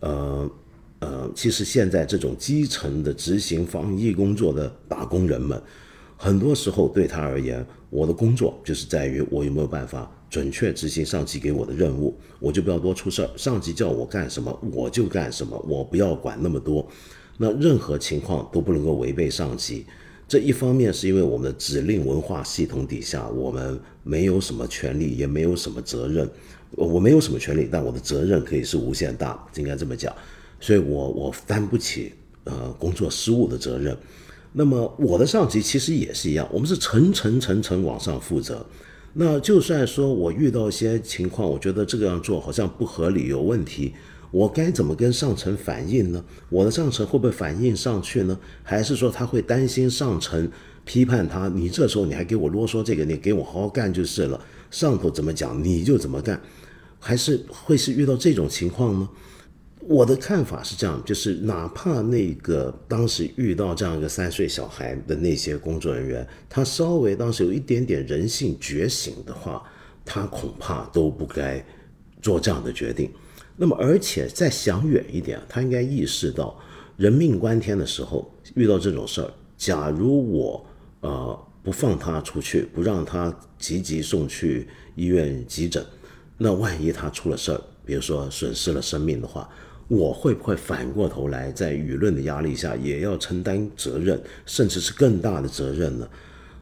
[0.00, 0.50] 呃
[0.98, 5.58] 呃，其实现在这种基层的执行防疫工作的打工人们。
[6.18, 13.30] 很多时候对他而言，我的工作就是在于我有没有办法准确执行上级给我的任务，我就不要多出事儿。
[13.36, 16.86] 上级叫我干什么，我就干什么，我不要管那么多。
[17.36, 19.84] 那任何情况都不能够违背上级。
[20.28, 26.30] 这一方面是因为我们的指令文化系统底下，我们没有什么权利，也没有什么责任。
[26.70, 30.14] 我没有什么权利，但我的责任可以是无限大，应该这么讲。
[30.60, 32.12] 所以我我担不起
[32.44, 33.96] 呃工作失误的责任。
[34.52, 38.64] 那么我的上级其实也是一样，我们是层层层层往上负责。
[39.12, 43.92] 那就算说我遇到一些情况，我觉得这个样做好像不合理、有问题，
[44.30, 46.24] 我该怎么跟上层反映呢？
[46.48, 48.38] 我的上层会不会反映上去呢？
[48.62, 50.48] 还是说他会担心上层
[50.84, 51.48] 批判他？
[51.48, 54.40] 你这时候你还给我啰嗦这个，你给我好好干就是了。
[54.70, 56.40] 上头怎么讲你就怎么干，
[57.00, 59.08] 还是会是遇到这种情况呢？
[59.82, 69.62] 我的看法是这样，就是哪怕那个当时遇到这样一个三岁小孩的那些工作人员，他稍微当时有一点点人性觉醒的话，
[70.04, 71.64] 他恐怕都不该
[72.20, 73.10] 做这样的决定。
[73.56, 76.58] 那么，而且再想远一点，他应该意识到
[76.96, 80.66] 人命关天的时候遇到这种事儿，假如我
[81.00, 85.84] 呃不放他出去，不让他急急送去医院急诊，
[86.36, 89.48] 那万一他出了事儿，比如说损失了生命的话。
[89.90, 96.08] 我会不会反过头来，在舆论的压力下，也要承担责任，甚至是更大的责任呢？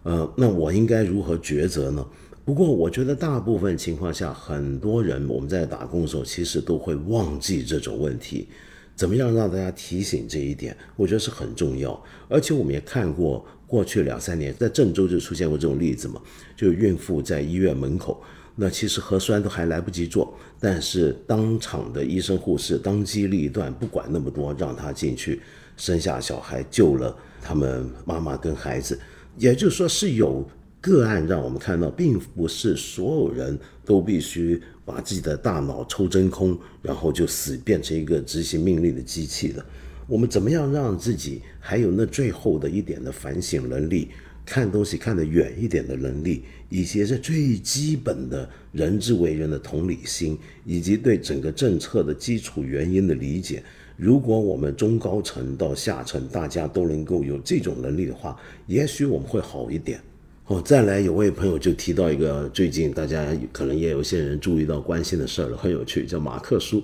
[0.05, 2.07] 呃，那我应该如何抉择呢？
[2.47, 8.49] 不过，我觉得大部分情况下，很多人我们在打工的时候，其实都会忘记这种问题。
[8.97, 10.75] 怎么样让大家提醒这一点？
[10.97, 12.03] 我觉得是很重要。
[12.31, 16.19] 而且，我们也看过过去两三年，在郑州就出现过这种例子嘛，
[16.57, 18.23] 就孕妇在医院门口。
[18.61, 25.41] 那其实核酸都还来不及做，但是当场的医生护士当机立断，不管那么多，让他进去
[25.77, 28.99] 生下小孩，救了他们妈妈跟孩子。
[29.37, 30.45] 也就是说，是有
[30.81, 39.65] 个案让我们看到，并不是所有人都必须把自己的大脑抽真空，然后就死变成一个执行命令的机器的。
[40.09, 44.11] 我们怎么样让自己还有那最后的一点的反省能力？
[44.49, 53.63] 看东西看得远一点的能力，以及是最基本的人之为人的同理心，以及对整个政策的基础原因的理解。
[53.97, 58.35] 如果我们中高层到下层大家都能够有这种能力的话，
[58.67, 60.01] 也许我们会好一点。
[60.47, 66.83] 哦，再来有位朋友就提到一个最近大家可能也有些人注意到关心的事儿了，很有趣，叫马克书。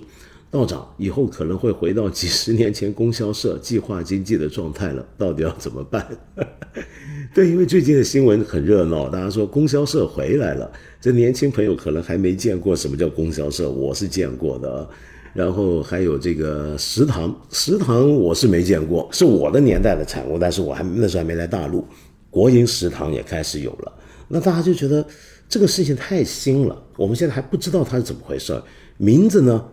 [0.55, 6.07] 道长以后可能会回到几十年前供销社计划经济的状态了， 到底要怎么办？
[7.35, 10.71] 对，因为最近的新闻很热闹，大家说供销社回来了。
[11.01, 14.87] 这年轻朋友可能还没见过什么叫供销社，我是见过的。
[15.33, 21.85] 然后还有这个食堂，食堂我是没见过，是我的年代的产物，但是我还那时候还没来大陆。
[22.29, 23.91] 国营食堂也开始有了，
[24.29, 25.05] 那大家就觉得
[25.49, 28.63] 这个事情太新了，我们现在还不知道它是怎么回事儿
[28.95, 29.65] 名字呢？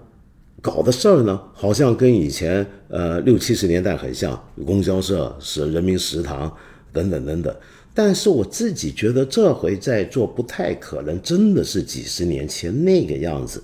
[0.63, 6.51] 搞的事儿呢，好像跟以前呃六七十年代很像，供销社是人民食堂
[6.93, 7.55] 等等等等。
[7.93, 13.63] 但是我自己觉得这回在做不太可能，真的是几十年前那个样子。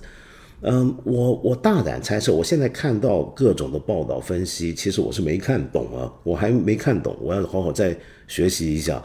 [0.61, 9.01] 嗯，我我大胆猜测，我现在看到各种的报道分析，其实我是没看懂啊，我还没看懂，我要好好再学习一下，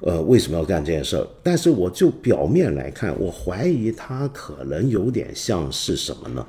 [0.00, 1.26] 呃，为什么要干这件事儿？
[1.42, 6.46] 但是我就表面来看，我怀疑它可能有点像是什么呢？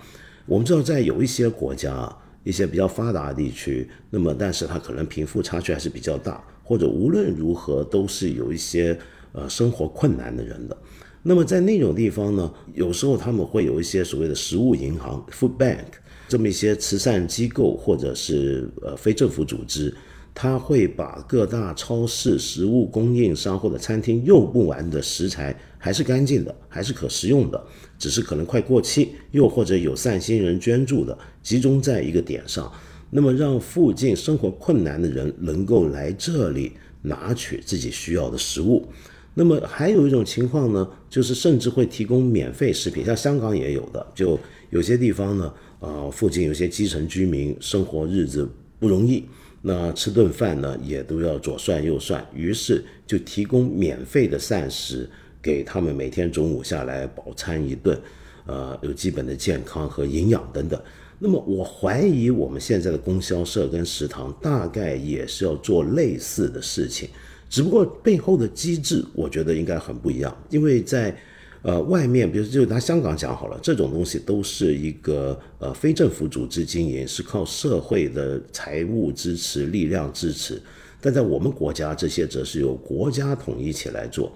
[0.52, 9.00] 我们知道，在有一些国家，一些比较发达的地区，那么但是它可能贫富差距还是比较大，或者无论如何都是有一些
[9.32, 10.76] 呃生活困难的人的。
[11.24, 15.86] 那么在那种地方呢，有时候他们会有一些所谓的食物银行 （food bank）
[16.28, 19.96] 这么一些慈善机构或者是呃非政府组织，
[20.34, 27.62] 他会把各大超市、食物供应商或者餐厅用不完的食材，还是干净的，还是可食用的。
[27.98, 32.72] 只是可能快过期，又或者有善心人捐助的，集中在一个点上，
[33.10, 38.88] 那么让附近生活困难的人能够来这里拿取自己需要的食物。
[39.34, 44.40] 那么还有一种情况呢，就是甚至会提供免费食品，像香港也有的，就
[44.72, 49.24] 有些地方呢，呃，附近有些基层居民生活日子不容易，
[49.62, 55.10] 那吃顿饭呢也都要左算右算，于是就提供免费的膳食。
[55.42, 58.00] 给他们每天中午下来饱餐一顿，
[58.46, 60.80] 呃，有基本的健康和营养等等。
[61.18, 67.10] 那么我怀疑我们现在的供销社跟食堂大概也是要做类似的事情，
[67.50, 70.36] 只不过背后的机制我觉得应该很不一样。
[70.50, 71.16] 因为在
[71.62, 80.60] 呃外面，比如就拿香港讲好了，这种东西都是一个呃非政府组织经营，是靠社会的财务支持、力量支持。
[81.00, 84.32] 但在我们国家，这些则是由国家统一起来做。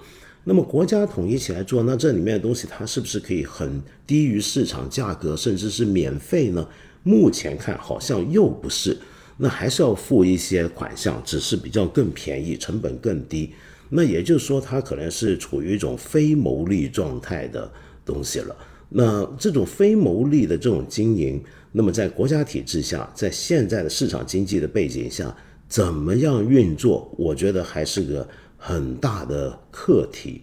[0.47, 6.65] 那么国家统一起来做，那这里面的东西它是不是可以很低于市场价格，甚至是免费呢？
[7.01, 8.95] 目前看好像又不是，
[9.37, 13.51] 那还是要付一些款项，只是比较更便宜，成本更低。
[13.89, 17.71] 那也就是说，它可能是处于一种非牟利状态的
[18.05, 18.55] 东西了。
[18.89, 25.35] 那这种非牟利的这种经营，那么在国家体制下，在现在的市场经济的背景下，
[25.67, 27.11] 怎么样运作？
[27.17, 28.27] 我觉得还是个。
[28.67, 30.41] 很大的课题，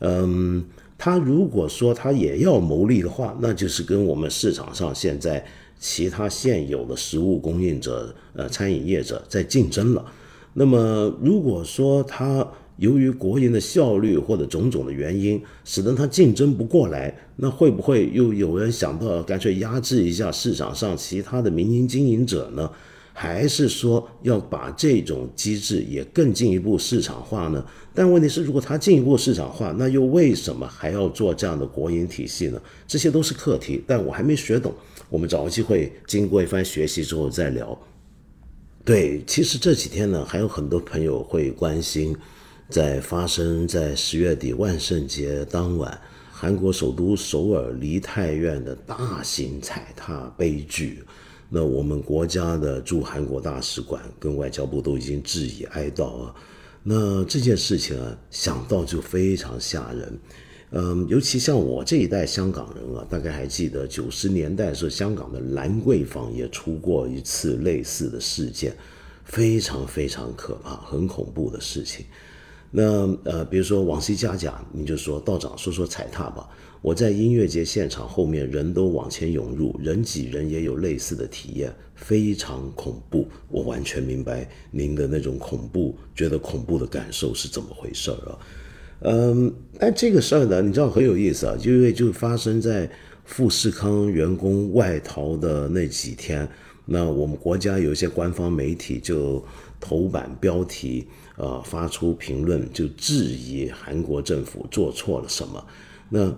[0.00, 0.64] 嗯，
[0.98, 5.46] 他如果说他也要牟利的话，那就是跟我们市场上现在
[5.78, 10.04] 其他现有的食物供应者、呃餐饮业者在竞争了。
[10.54, 12.44] 那么如果说他
[12.78, 22.68] 由于国营的效率或者种种的原因，使得他竞争不过来，那会不会又有人想到干脆压制一下市场上其他的民营经营者呢？
[23.12, 27.64] 还是说要把这种机制也更进一步市场化呢？
[27.92, 32.60] 但问题是，如果它进一步市场化，那又为什么还要做这样的国营体系呢？
[32.86, 34.72] 这些都是课题，但我还没学懂。
[35.08, 37.76] 我们找个机会，经过一番学习之后再聊。
[38.84, 42.16] 对，其实这几天呢，还有很多朋友会关心，
[42.68, 46.00] 在发生在十月底万圣节当晚，
[46.30, 51.02] 韩国首都首尔梨泰院的大型踩踏悲剧。
[51.52, 56.34] 那我们国家的驻韩国大使馆跟外交部都已经致以哀悼啊。
[56.82, 60.18] 那这件事情啊，想到就非常吓人。
[60.70, 68.72] 嗯，尤其像我这一代香港人啊，大概还记得九十年代时候，香港的兰桂坊也出过一次类似的事件，
[69.24, 72.06] 非常非常可怕、很恐怖的事情。
[72.70, 72.82] 那
[73.24, 76.48] 呃，比如说往西加甲，你就说道长说说踩踏吧。
[76.82, 83.28] 我在音乐节现场后面，人都往前涌入，人挤人也有类似的体验，非常恐怖。
[83.48, 88.38] 我完全明白您的那种恐怖，觉得恐怖的感受是怎么回事儿啊？
[89.02, 92.90] 嗯，但这个事儿呢，你知道很有意思啊，因为就发生在
[93.26, 96.48] 富士康员工外逃的那几天，
[96.86, 99.44] 那我们国家有一些官方媒体就
[99.78, 101.06] 头版标题，
[101.36, 105.62] 呃，发出评论，就质疑韩国政府做错了什么。
[106.08, 106.34] 那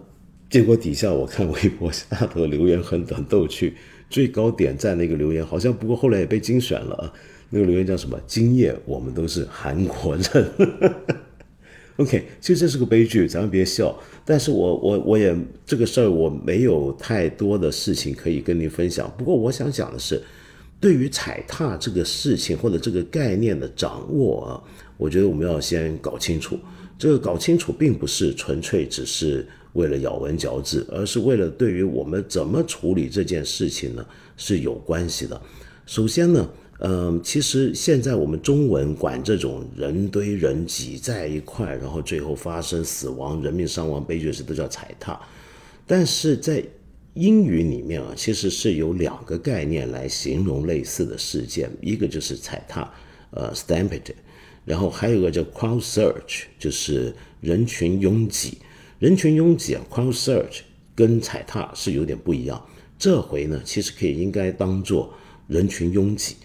[0.53, 3.72] 结果底下我看微博下头留言很很逗趣，
[4.11, 7.12] 最高点赞那个留言好像不过后来也被精选了啊，
[7.48, 8.20] 那个留言叫什么？
[8.26, 10.50] 今夜我们都是韩国人。
[11.96, 13.98] OK，其实这是个悲剧，咱们别笑。
[14.26, 15.34] 但是我我我也
[15.64, 19.11] 这个事儿我没有太多的事情可以跟您分享。
[19.16, 20.22] 不过我想讲的是，
[20.78, 24.61] 对于踩踏这个事情或者这个概念的掌握啊，
[24.98, 26.59] 我觉得我们要先搞清楚。
[26.98, 34.06] 这个搞清楚并不是纯粹只是为了咬文嚼字，而是为了对于我们怎么处理这件事情呢
[34.36, 35.40] 是有关系的。
[35.86, 36.48] 首先呢。
[36.84, 45.16] 嗯，其实现在我们中文管这种人堆人挤在一块，然后最后发生死亡、人命伤亡悲剧时，都叫踩踏。
[45.86, 46.60] 但是在
[47.14, 52.92] 英语里面啊，其实是有两个概念来形容类似的事件，一个就是踩踏，
[53.30, 54.12] 呃，stampede，
[54.64, 58.58] 然后还有个叫 crowd surge，就是人群拥挤。
[59.03, 60.61] 人群拥挤啊，crowd surge
[60.94, 62.64] 跟踩踏是有点不一样。
[62.96, 65.12] 这回呢，其实可以应该当做
[65.48, 66.36] 人群拥挤。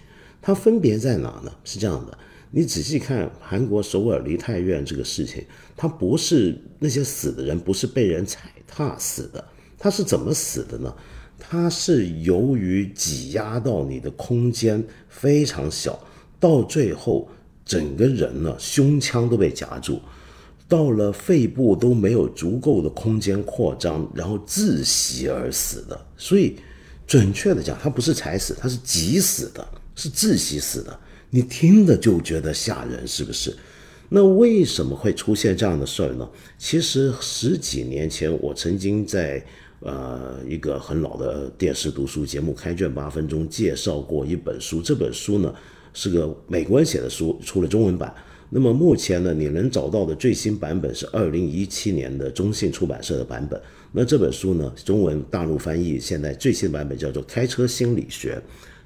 [0.41, 1.51] 它分别在哪呢？
[1.63, 2.17] 是这样的，
[2.49, 5.45] 你仔细看韩国首尔梨泰院这个事情，
[5.75, 9.47] 它不是那些死的人不是被人踩踏死的，
[9.77, 10.91] 他是怎么死的呢？
[11.37, 16.03] 他是由于挤压到你的空间非常小，
[16.39, 17.29] 到最后
[17.63, 20.01] 整个人呢胸腔都被夹住，
[20.67, 26.05] 到了肺部都没有足够的空间扩张，然后窒息而死的。
[26.17, 26.57] 所以
[27.05, 29.67] 准确的讲，他不是踩死，他是挤死的。
[29.99, 30.99] 是窒息死的，
[31.31, 33.51] 你听着就觉得吓人，是不是？
[34.09, 36.29] 那为什么会出现这样的事儿呢？
[36.55, 39.43] 其实十几年前，我曾经在
[39.79, 45.51] 呃一个很老的电视读书节目《开卷八分钟》介绍过一本书，这本书呢
[45.95, 48.13] 是个美国人写的书，出了中文版。
[48.49, 53.61] 那么目前呢，你能找到的最新版本是二零一七年的中信出版社的版本。
[53.91, 58.35] 那这本书呢，中文大陆翻译现在最新版本叫做《开车心理学》。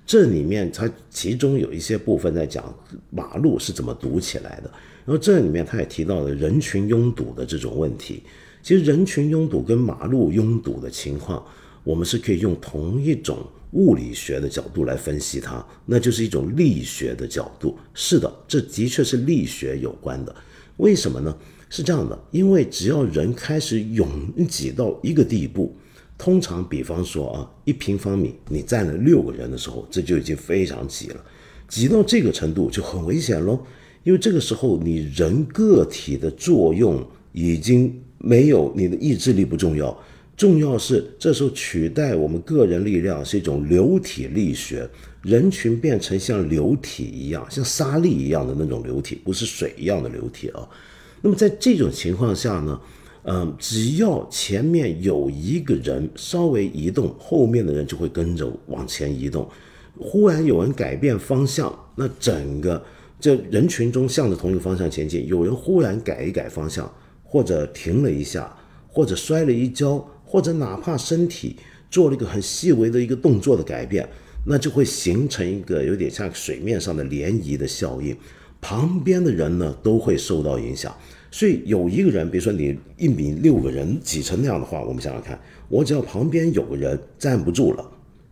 [0.03, 2.74] 这里面它其中有一些部分在讲
[3.12, 4.72] 马路是怎么堵起来的，
[5.05, 8.24] 然后这里面他也提到了人群拥堵的这种问题。
[8.64, 11.43] 其实人群拥堵跟马路拥堵的情况，
[11.84, 13.38] 我们是可以用同一种
[13.72, 17.78] 物理学的角度来分析它，那就是一种力学的角度。
[17.93, 20.36] 是的，这的确是力学有关的。
[20.78, 21.36] 为什么呢？
[21.69, 24.07] 是这样的，因为只要人开始拥
[24.47, 25.76] 挤到一个地步。
[26.17, 31.24] 通常，比方说啊，一平方米你站了六个人的时候，这就已经非常挤了，
[31.67, 33.59] 挤到这个程度就很危险喽。
[34.03, 39.97] 因为这个时候你人个体的作用已经没有，你的意志力不重要，
[40.41, 44.89] 重要是这时候取代我们个人力量是一种流体力学，
[45.21, 50.67] 人群变成像流体一样，像沙粒一样的那种流体，不是水一样的流体啊。
[51.21, 52.81] 那么在这种情况下呢？
[53.25, 59.47] 嗯，只要前面有一个人稍微移动，后面的人就会跟着往前移动。
[59.99, 62.83] 忽然有人改变方向，那整个
[63.19, 65.27] 这人群中向着同一个方向前进。
[65.27, 66.91] 有人忽然改一改方向，
[67.23, 68.51] 或者停了一下，
[68.87, 71.57] 或者摔了一跤，或者哪怕身体
[71.89, 74.07] 做了一个很细微的一个动作的改变，
[74.45, 78.15] 那就会形成一个有点像水面上的涟漪的效应，
[78.61, 80.95] 旁边的人呢都会受到影响。
[81.29, 87.86] 所以有一个人，比如说你一米六个人挤成那样的话，我们想想看，我只要旁边有个人站不住了，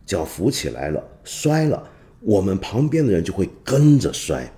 [0.06, 1.84] 脚扶起来了，摔了，
[2.22, 4.50] 我们旁边的人就会跟着摔，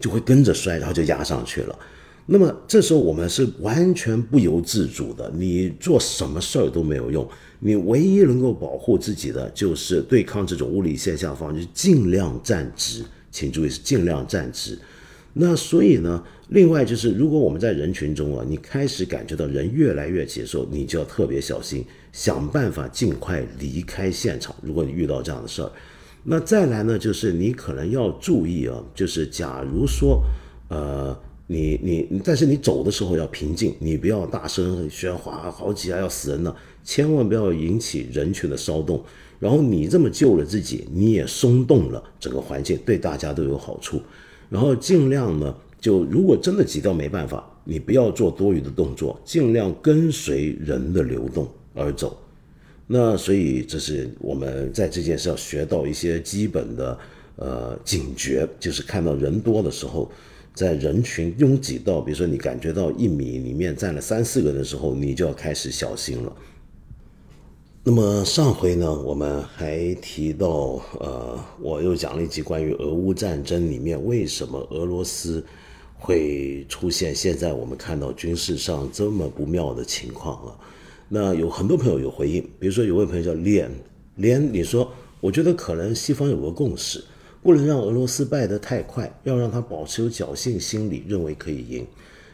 [0.00, 1.78] 就会跟着摔，然后就压上去了。
[2.26, 7.28] 那么这时候我们是完全不由自主的，你做什么事儿都没有用，
[7.60, 14.78] 你唯一能够保护自己的就是对抗这种物理现象方，就是尽量站直，请注意是尽量站直。
[15.34, 16.22] 那所以呢？
[16.48, 24.54] 另外就是，如果我们在人群中啊，你开始感觉到人越来越挤的时候，你就要特别小心，想办法尽快离开现场。
[24.62, 25.72] 如果你遇到这样的事儿，
[26.22, 30.22] 那再来呢，就是你可能要注意啊，就是假如说，
[30.68, 39.02] 呃，你你，但是你走的时候要平静，你不要大声喧哗，好挤啊，要死人了，千万不要引起人群的骚动。
[39.38, 44.00] 然后你这么救了自己，你也松动了整个环境，对大家都有好处。
[44.48, 45.54] 然后尽量呢。
[45.80, 52.16] 就如果真的挤到没办法，你不要做多余的动作，尽量跟随人的流动而走。
[52.86, 56.98] 那所以这是我们在这件事要学到一些基本的
[57.36, 60.10] 呃警觉，就是看到人多的时候，
[60.54, 66.32] 在人群拥挤到，比如说你感觉到一米里面站了三四个人的时候，你就要开始小心了。
[67.82, 75.44] 那么上回呢，我们还提到，呃，我又讲了一集关于俄乌战争里面为什么俄罗斯。
[75.96, 80.52] 会出现现在我们看到军事上这么不妙的情况啊。
[81.08, 83.70] 那有很多朋友有回应，比如说有位朋友叫连
[84.16, 84.92] 连，你说
[85.22, 87.02] 我觉得可能西方有个共识，
[87.44, 91.86] 不能让俄罗斯败得太快，要让他保持有侥幸心理，认为可以赢，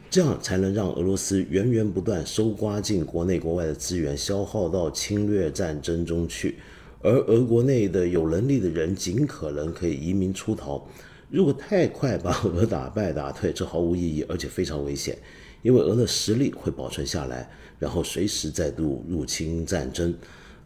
[0.08, 6.58] 这样才能让俄罗斯源源不断收刮进国内国外的资源，消耗到侵略战争中去，
[7.02, 10.88] 而俄国内的有能力的人尽可能可以移民出逃。
[11.28, 15.18] 如果太快把俄打败打退，这毫无意义，而且非常危险，
[15.62, 17.50] 因为俄的实力会保存下来，
[17.80, 20.14] 然后随时再度入侵战争。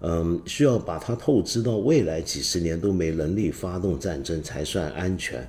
[0.01, 5.49] 嗯，需要把它透支到未来几十年都没能力发动战争才算安全。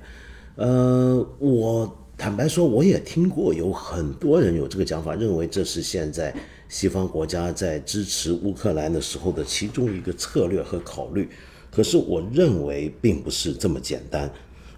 [0.56, 6.34] 呃，我坦白说，我也听过有很多人有这个讲法，认为这是现在
[6.68, 11.28] 西方国家在支持乌克兰的时候的其中一个策略和考虑。
[11.70, 14.32] 可是我认为并不是这么简单。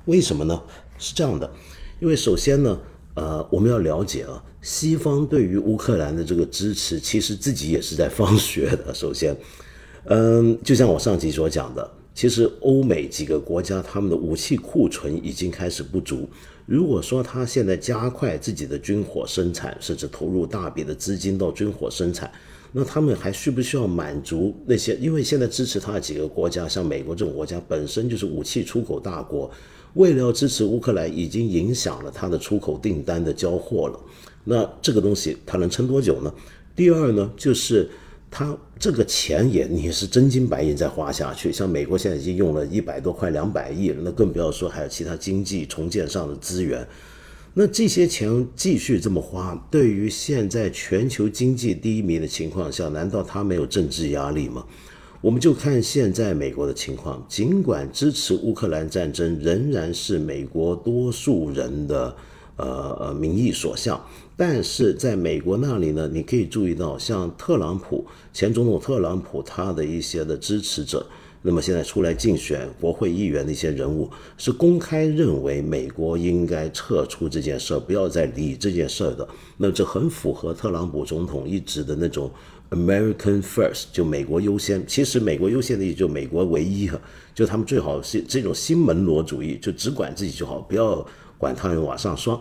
[0.07, 0.61] 为什么呢？
[0.99, 1.49] 是这样的，
[2.01, 2.81] 因为首先呢，
[3.15, 8.93] 呃，我们要了解啊，西方对于乌克兰的这个支持，其实自己也是在放血的。
[8.93, 9.37] 首先，
[10.07, 16.29] 嗯，就像我上集所讲的，其实欧美几个国家他们的武器库存已经开始不足。
[16.67, 22.31] 如果说他现在加快自己的军火生产，甚至投入大笔的资金到军火生产，
[22.73, 24.95] 那他们还需不需要满足那些？
[24.97, 29.51] 因为现在支持他的几个国家，像美国这种国家，本身就是武器出口大国。
[29.95, 33.99] 为了要支持乌克兰，已经影响了他的出口订单的交货了。
[34.49, 36.33] 那这个东西它能撑多久呢？
[36.75, 37.89] 第二呢，就是
[38.31, 41.53] 它这个钱也你是真金白银在花下去。
[41.53, 46.87] 像美国现在已经用了一百多块两百亿，那更不要说还有其他经济重建上的资源。
[47.55, 54.65] 那这些钱继续这么花，对于现在全球经济低迷的情况下，难道它没有政治压力吗？
[55.21, 62.17] 我们就看现在美国的情况，尽管支持乌克兰战争仍然是美国多数人的
[62.55, 64.01] 呃呃民意所向，
[64.39, 71.05] 但是在美国那里呢，你可以注意到，像特朗普前总统特朗普他的一些的支持者，
[71.43, 82.31] 那么现在出来竞选国会议员的一些人物，是公开认为美国应该撤出这件事儿，不要再理这件事儿的，那这很符合特朗普总统一直的那种。
[82.71, 84.87] American first，就美国优先。
[84.87, 87.01] 其实美国优先的意思就美国唯一哈，
[87.35, 91.05] 就他们最好是这种新门罗主义，就只管自己就好，不要
[91.39, 92.39] 管他人往上双。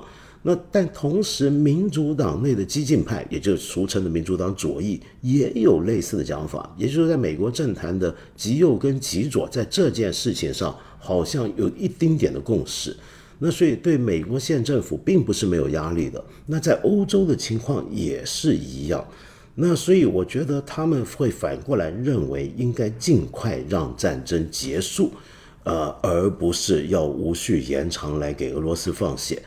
[0.50, 6.74] 那但同时，民主党内的激进派，也就是俗称的民主党左翼，也有类似的讲法。
[6.78, 12.96] 也就是在美国政坛的极右跟极左，在这件事情上好像有一丁点的共识。
[13.40, 16.24] 那所以对美国县政府并不是没有压力的。
[16.46, 19.06] 那在欧洲的情况也是一样。
[19.56, 25.12] 那所以我觉得他们会反过来认为应该尽快让战争结束，
[25.66, 29.44] 呃，而不是要无序延长来给俄罗斯放血，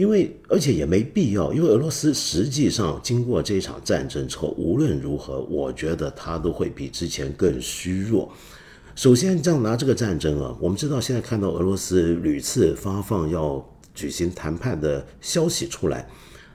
[0.00, 8.32] 因为而且也没必要，因为俄罗斯实际上经过这一场战争之后，无论如何，我觉得他都会比之前更虚弱。
[8.94, 13.62] 首先，这样拿这个战争啊，我们知道现在看到俄罗斯屡次发放要
[13.94, 16.08] 举行谈判的消息出来。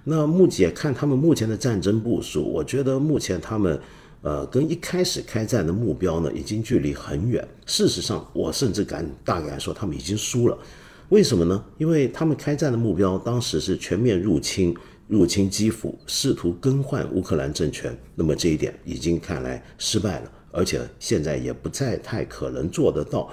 [0.04, 3.80] 那目前看他们目前的战争部署，我觉得目前他们，
[4.24, 7.48] 呃，跟一开始开战的目标呢，已经距离很远。
[7.68, 10.58] 事实上，我甚至敢大胆说，他们已经输了。
[11.16, 11.63] 为什么呢？
[11.78, 14.76] 因为他们开战的目标当时是全面入侵，
[15.07, 17.97] 入侵基辅，试图更换乌克兰政权。
[18.16, 23.32] 那么这一点已经看来失败了，而且现在也不再太可能做得到。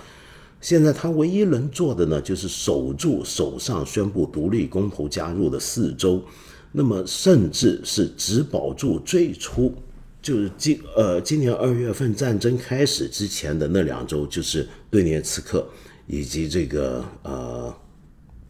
[0.60, 6.22] 现在他唯一能做的呢，就是守住手上宣布独立公投加入的四周，
[6.70, 9.74] 那么甚至是只保住最初
[10.22, 15.66] 就是今呃今年二月份战争开始之前的那两周，就是顿涅茨克。
[16.06, 17.74] 以及这个呃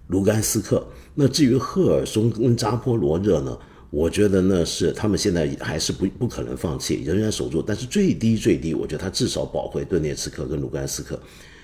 [0.08, 3.58] 卢甘斯克，那至于赫尔松跟扎波罗热呢？
[3.90, 7.60] 我觉得那是他们现在还是不不可能放弃，仍然守住。
[7.60, 11.20] 但是最低最低，我觉得他至少保回顿涅茨克跟卢甘斯克，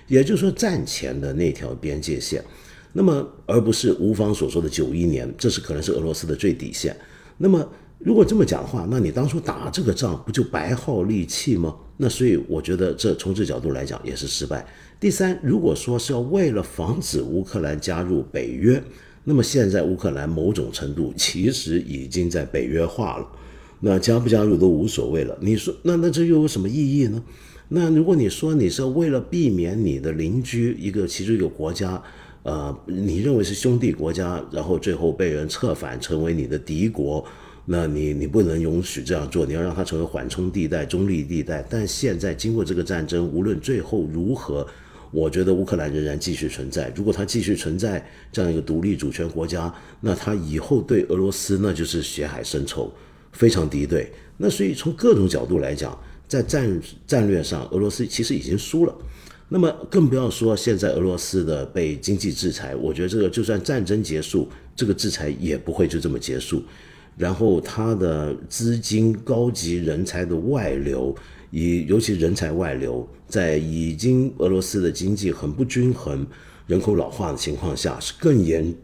[0.07, 2.45] 也就是说战前的那条边界线。
[2.93, 6.95] 那么而不是吴方所说的九一年，这是可能是俄罗斯的最底线。
[7.39, 7.67] 那么
[7.99, 11.75] 如果这么讲的话，那你当初打这个仗不就白耗力气吗？
[11.97, 14.67] 那所以我觉得这从这角度来讲也是失败。
[15.01, 18.83] 第三，如果说是要为了防止乌克兰加入北约，
[19.23, 23.29] 那么现在乌克兰某种程度其实已经在北约化了，
[23.79, 25.39] 那加不加入都无所谓了。
[25.41, 27.23] 你说那那这又有什么意义呢？
[27.69, 32.03] 那如果你说你是为了避免你的邻居一个其中一个国家，
[32.43, 37.25] 呃，你认为是兄弟国家，然后最后被人策反成为你的敌国，
[37.67, 41.65] 那你你不能允许这样做，你要让它成为缓冲地带、中立地带。
[41.71, 44.67] 但现在经过这个战争，无论最后如何。
[45.11, 46.93] 我觉得乌克兰仍然继续存在。
[46.95, 52.93] 如果它继续存在这样一个独立主权国家，那它以后对俄罗斯那就是血海深仇，
[53.33, 54.13] 非常敌对。
[54.37, 58.95] 那所以从各种角度来讲，在战战略上，俄罗斯其实已经输了。
[59.49, 64.47] 那么更不要说现在俄罗斯的被经济制裁，我觉得这个就算战争结束，
[64.77, 66.63] 这个制裁也不会就这么结束。
[67.17, 71.17] 然后它的资金、高级人才的外流。
[71.51, 76.27] 以尤其人才外流，在已经俄罗斯的经济很不均衡、
[76.67, 78.75] 人口老化的情况下，是更严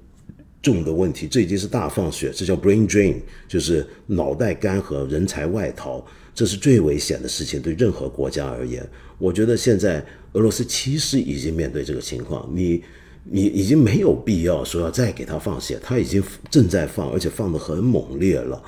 [0.63, 1.29] 重的问题。
[1.29, 6.05] 这已经是大放血，这叫 brain drain，就是脑袋干涸、人才外逃，
[6.35, 7.61] 这是最危险的事情。
[7.61, 8.87] 对任何国家而言，
[9.19, 12.83] 我觉得现在俄罗斯其实已经面对这个情况，你
[13.25, 18.63] 你已经没有必要说要再给他放血，他已经正在放，而且放得很猛烈了。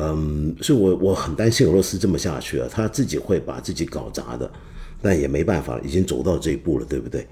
[0.00, 4.48] 嗯，所以我我很担心俄罗斯这么下去啊，他自己会把自己搞砸的，
[5.02, 7.26] 但也没办法，已经走到这一步了，对不对？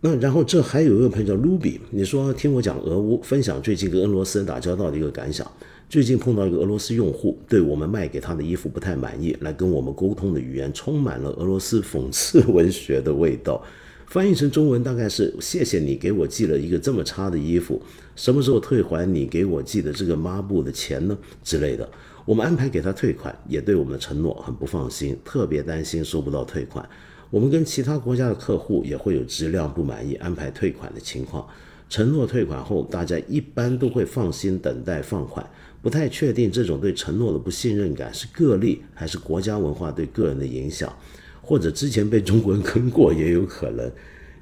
[0.00, 5.50] 那然后这还有一个朋友叫 Ruby，你说听我讲俄乌，分享最近跟俄罗斯人打交道的一个感想。
[5.88, 13.62] 最近碰到一个俄罗斯用户，对我们卖给他的衣服不太满意，来跟我们沟通的语言充满了俄罗斯讽刺 文学的味道。
[14.08, 17.80] 翻译成中文大概是：谢谢你给我寄了一个这么差的衣服，
[18.16, 21.16] 什么时候退还你给我寄的这个抹布的钱呢？
[21.44, 21.88] 之类的。
[22.24, 26.84] 我们安排给他退款，也对我们的承诺很不放心，特别担心收不到退款。
[27.30, 31.46] 我们跟其他国家的客户也会有质量不满意安排退款的情况。
[31.88, 35.48] 承诺退款后，大家一般都会放心等待放款。
[35.80, 40.92] 不太确定这种对承诺的不信任感是个例，还是国家文化对个人的影响。
[41.40, 43.88] 或者之前被中国人坑过也有可能。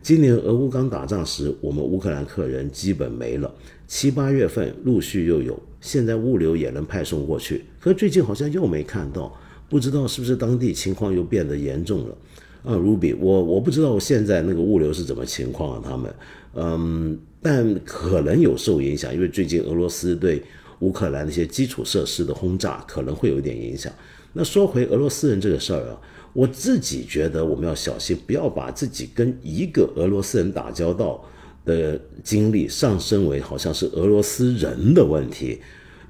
[0.04, 3.50] 今年俄乌刚打仗时，我们乌克兰客人基本没了。
[3.86, 9.34] 七八月份陆续又有，现在物流也能派送过去，可最近好像又没看到，
[9.66, 12.14] 不知道是不是当地情况又变得严重了。
[12.64, 15.82] 啊，Ruby，我我不知道现在那个物流是怎么情况啊？
[15.82, 16.14] 他们，
[16.52, 20.42] 嗯，但可能有受影响，因为最近俄罗斯对
[20.80, 23.92] 乌克兰那些基础设施的轰炸可能会有一点影响。
[24.32, 26.00] 那说回俄罗斯人这个事儿啊。
[26.34, 31.24] 我自己觉得我们要小心，不要把自己跟一个俄罗斯人打交道
[31.64, 35.60] 的经历上升为好像是俄罗斯人的问题，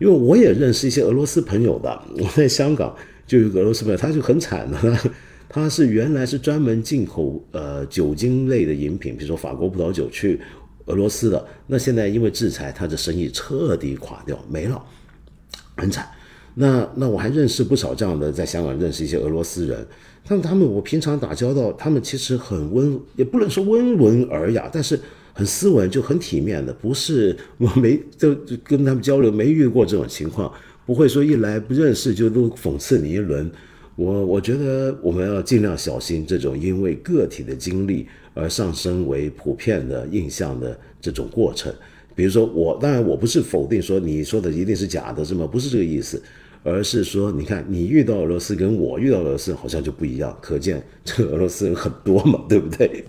[0.00, 2.02] 因为我也认识一些俄罗斯朋友的。
[2.16, 2.96] 我在香港
[3.26, 4.98] 就有俄罗斯朋友，他就很惨的，
[5.46, 10.40] 他是原来是专门进口呃酒精类的饮品，比如说法国葡萄酒去
[10.86, 14.82] 俄罗斯的，那现在因为制裁，他的生意彻底垮掉，没了，
[15.76, 16.06] 很惨。
[16.54, 19.86] 那那我还认识不少这样的，在香港认识一些俄罗斯人。
[20.26, 24.98] 但他们，我平常打交道，他们其实很温，也不能说温文尔雅，但是
[25.32, 26.72] 很斯文，就很体面的。
[26.72, 30.50] 不是我没就跟他们交流，没遇过这种情况，
[30.86, 33.50] 不会说一来不认识就都讽刺你一轮。
[33.96, 41.72] 我我觉得我们要尽量小心这种因为个体的经历而上升为普遍的印象的这种过程。
[42.14, 45.46] 比如说我，当然我不是否定说你说的一定是假的，是吗？
[45.46, 46.22] 不是这个意思。
[46.66, 53.04] 而是说，你看，你遇到俄罗斯跟我遇到俄罗斯好像就不一样，可见这个俄罗斯人很多嘛，对不对？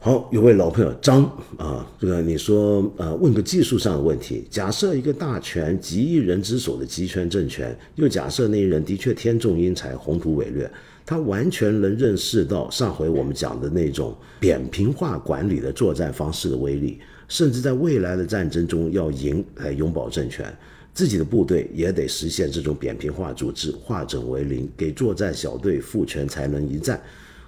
[0.00, 1.22] 好，有位老朋友张
[1.56, 10.68] 啊，这个你说，呃，问个技术上的问题：假设一个大权几亿人之手的集权政权，又假设那一人的确天纵英才、宏图伟略，
[11.08, 20.54] 他完全能认识到上回我们讲的那种扁平化管理的作战方式的威力，甚至在未来的战争中要赢来永保政权，
[20.92, 27.02] 自己的部队也得实现这种扁平化组织，化整为零，给作战小队赋权才能一战。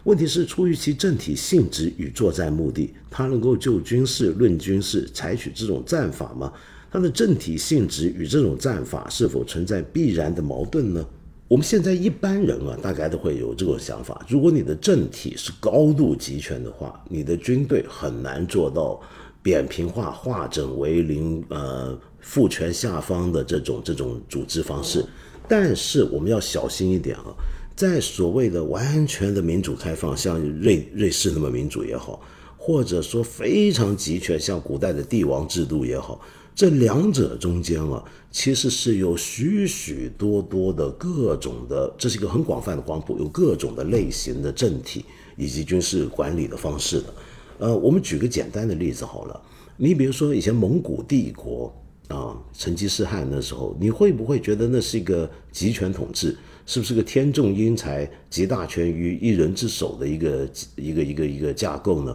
[0.04, 6.50] 问题是出于其政体性质与作战目的，他能够就军事论军事，采取这种战法吗？
[6.90, 11.06] 它的政体性质与这种战法是否存在必然的矛盾呢？
[11.51, 19.01] 我们现在一般人啊，大概都会有这种想法：如果你的政体是高度集权的话，你的军队很难做到
[19.42, 25.05] 扁平化、化整为零，呃，父权下方的这种这种组织方式。
[25.48, 27.34] 但是我们要小心一点啊，
[27.74, 32.22] 在所谓的完全的民主开放，像瑞瑞士那么民主也好，
[32.57, 36.20] 或者说非常集权，像古代的帝王制度也好。
[36.61, 45.06] 这两者中间啊，其实是有许许多多的各种的，这是一个很广泛的光谱，有各种的类型的政体
[45.38, 47.14] 以及军事管理的方式的。
[47.61, 49.40] 呃，我们举个简单的例子好了，
[49.78, 51.74] 你比如说以前蒙古帝国
[52.08, 56.36] 啊，成吉思汗那时候，你会不会觉得那是一个集权统治？
[56.66, 60.46] 是不是个天纵英才、集大权于一人之手的一个
[60.76, 62.14] 一个一个一个架构呢？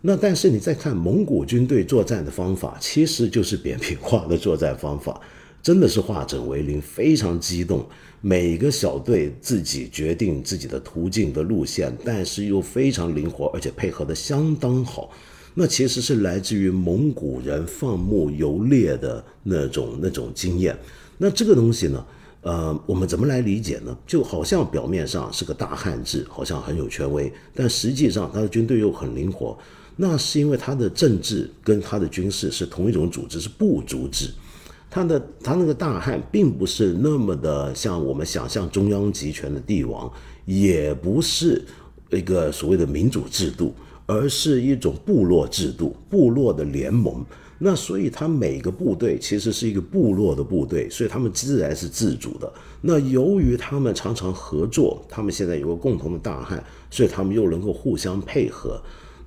[0.00, 5.20] 那但是你再看蒙古军队作战的方法，其实就是扁平化的作战方法，
[5.62, 7.84] 真的是化整为零，非常激动。
[8.20, 15.10] 每个小队自己决定自己的途径的路线，但是又非常灵活，而且配合的相当好。
[15.54, 20.76] 那其实是来自于蒙古人放牧游猎的那种那种经验。
[21.16, 22.06] 那这个东西呢，
[22.42, 23.96] 呃，我们怎么来理解呢？
[24.06, 29.58] 就好像表面上是个大汉制，好像很有权威，但实际上他的军队又很灵活。
[30.00, 34.30] 那是因为他的政治跟他的军事是同一种组织，是部族制。
[34.88, 40.10] 他的他那个大汉并不是那么的像我们想象中央集权的帝王，
[40.46, 41.62] 也不是
[42.10, 43.74] 一个所谓的民主制度，
[44.06, 47.22] 而是一种部落制度，部落的联盟。
[47.58, 52.50] 那所以他每个部队其实是一个部落的部队，所以他们自然是自主的。
[52.82, 58.80] 那由于他们常常合作，他们现在有个共同的大汉，所以他们又能够互相配合。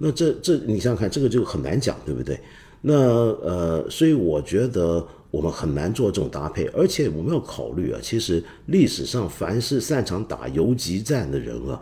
[0.04, 2.40] 那这这你想想看，这个就很难讲，对不对？
[2.82, 11.80] 那呃，所以我觉得我们很难做这种搭配，而且我们要考虑啊，其实历史上凡是擅长打游击战的人啊，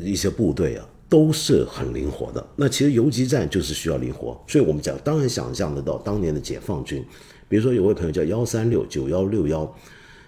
[0.00, 2.42] 一些部队啊，都是很灵活的。
[2.56, 7.04] 那其实游击战就是需要灵活，所以我们讲，当然想象得到当年的解放军，
[7.50, 9.70] 比如说有位朋友叫幺三六九幺六幺。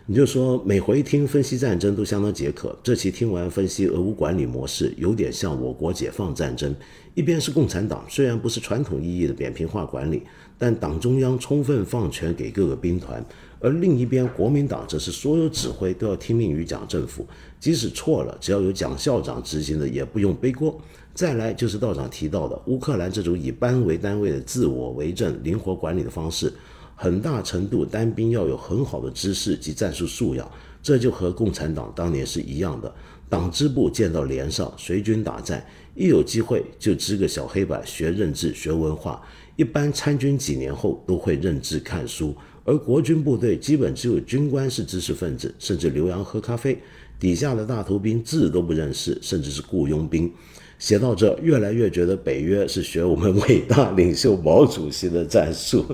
[0.06, 6.74] 你就说每回听分析战争都相当解渴，这期听完分析俄乌管理模式，有点像我国解放战争。
[7.14, 10.22] 一边是共产党，虽然不是传统意义的扁平化管理，
[10.56, 13.20] 但党中央充分放权给各个兵团；
[13.58, 17.26] 而另一边国民党则是所有指挥都要听命于蒋政府，
[17.58, 20.80] 即使错了，只要有蒋校长执行的，也不用背锅。
[21.12, 26.52] 再来就是道长提到的乌克兰这种以班为单位的自我为政、灵活管理的方式。
[26.94, 30.48] 很大程度单兵要有很好的知识及战术素养，
[30.82, 32.94] 这就和共产党当年是一样的。
[33.28, 39.20] 党支部建到连上，随军打战，一有机会就支个小黑板学认字学文化。
[39.56, 42.34] 一般参军几年后都会认字看书，
[42.64, 46.78] 而国军部队基本只有军官是知识分子，甚至留洋喝咖啡，
[47.18, 50.32] 底下的大头兵字都不认识，甚至是雇佣兵。
[50.78, 55.84] 写到这，越来越觉得北约是学我们伟大领袖毛主席的战术。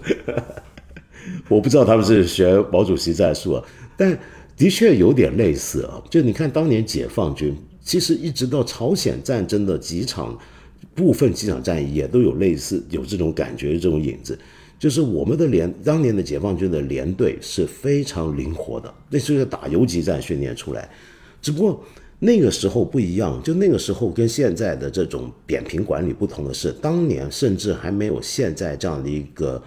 [1.49, 3.65] 我不知道他们是学毛主席战术啊，
[3.97, 4.17] 但
[4.57, 6.01] 的确有点类似啊。
[6.09, 7.57] 就你看，当年解放军
[7.87, 10.37] 其实一直到朝鲜战争的几场
[10.93, 14.37] 部分几场战役，也都有类似有这种感觉、这种影子。
[14.79, 20.91] 就是我们的连当年的解放军的连队是非常灵活的，那是打游击战训练出来。
[21.41, 21.83] 只不过
[22.19, 29.63] 那个时候不一样，就那个时候跟现在的这种扁平管理不同的是，当年甚至还没有现在这样的一个。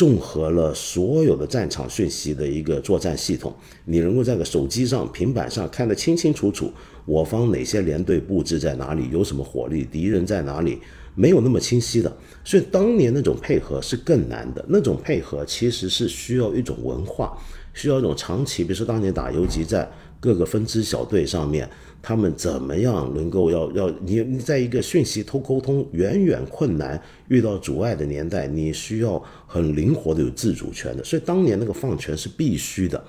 [0.00, 6.72] 综合了所有的战场讯息的一个作战系统，你能够在个手机上、平板上看得清清楚楚，
[7.04, 10.78] 我方哪些连队布置在哪里，有什么火力，敌人在哪里，
[11.14, 12.10] 没有那么清晰的。
[12.42, 17.36] 所以当年那种配合是更难的，那种配合其实是需要一种文化，
[17.74, 19.86] 需要一种长期，比如说当年打游击战，
[20.18, 21.68] 各个分支小队上面。
[22.02, 33.02] 他们怎么样能够要要你你在一个讯息通沟通远远困难遇到阻碍的年代，你需要很灵活的有自主权的，所以当年那个放权是必须的。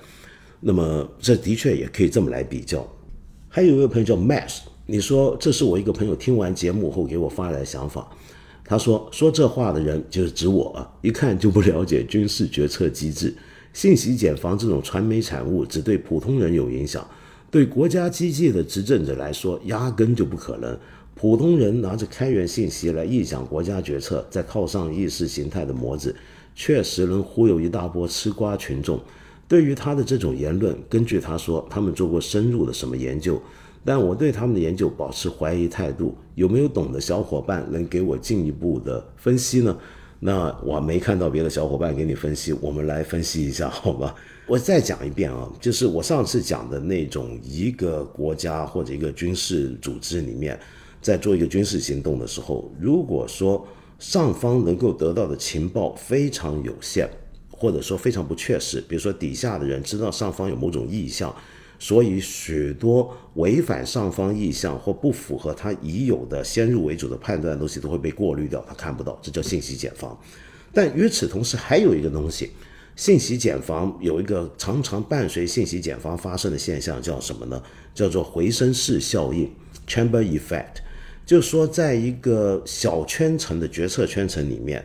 [0.60, 2.86] 那么这的确也可以这么来比较。
[3.48, 8.08] 还有一位朋友叫 Max，你说这是我一个朋友听完节目后给我发来的想法。
[8.64, 13.34] 他说说这话的人就是指我啊，一看就不了解军事决策机制，
[13.72, 17.06] 信息茧房这种传媒产物只对普通人有影响。
[17.52, 20.74] 对国家机器的执政者来说，压根就不可能。
[21.14, 26.16] 普通人拿着开源信息来臆想国家决策，再套上意识形态的模子，
[26.54, 28.98] 确实能忽悠一大波吃瓜群众。
[29.46, 33.38] 对于他的这种言论，根据他说，他们做过深入的什么研究，
[33.84, 36.16] 但我对他们的研究保持怀疑态度。
[36.34, 39.76] 有没有懂的小伙伴能给我进一步的分析呢？
[40.20, 44.14] 那我没看到别的小伙伴给你分析，我们来分析一下，好吧？
[44.52, 50.60] 我再讲一遍啊，就是我上次讲的那种一个国家或者一个军事组织里面，
[51.00, 53.66] 在做一个军事行动的时候，如果说
[53.98, 57.08] 上方能够得到的情报非常有限。
[57.48, 61.32] 或者说非常不确实，比如说底下的人知道上方有某种意向，
[61.78, 70.18] 所以许多违反上方意向或不符合他已有的先入为主的判断的东西都会被过滤掉，他看不到，这叫信息茧房。
[70.74, 72.50] 但与此同时，还有一个东西，
[72.94, 77.62] 信息茧房有一个常常伴随信息茧房发生的现象，叫什么呢？
[77.94, 79.50] 叫做回声式效应
[79.86, 80.76] （chamber effect），
[81.24, 84.84] 就是说，在一个小圈层的决策圈层里面。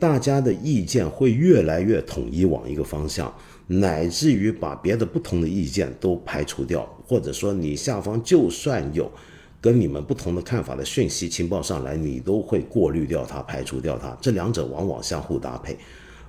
[0.00, 3.32] 大家的意见会越来越统一往一个方向，
[3.68, 9.08] 乃至于把别的不同的意见都排除掉，或者说你下方就算有
[9.60, 14.16] 跟你们不同的看法的讯息情报上来，你都会过滤掉它，排除掉它。
[14.20, 15.78] 这两者往往相互搭配，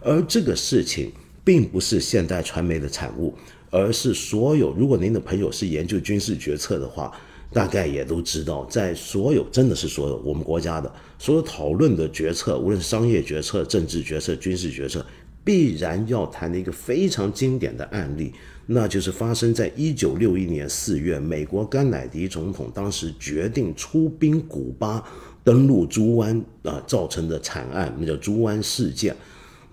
[0.03, 1.11] 而这个事情
[1.43, 3.33] 并不是现代传媒的产物，
[3.69, 7.11] 而是所有如果您的朋友是研究军事决策的话。
[7.53, 15.05] 大概也都知道，在所有真的是所有我们国家的所有讨论的决策，无论商业决策、政治决策、军事决策，
[15.43, 18.33] 必然要谈的一个非常经典的案例，
[18.65, 25.07] 那就是发生在一九六一年四月，美国甘乃迪总统当时决定出兵古巴
[25.43, 29.15] 登陆猪湾啊造成的惨案，那叫猪湾事件。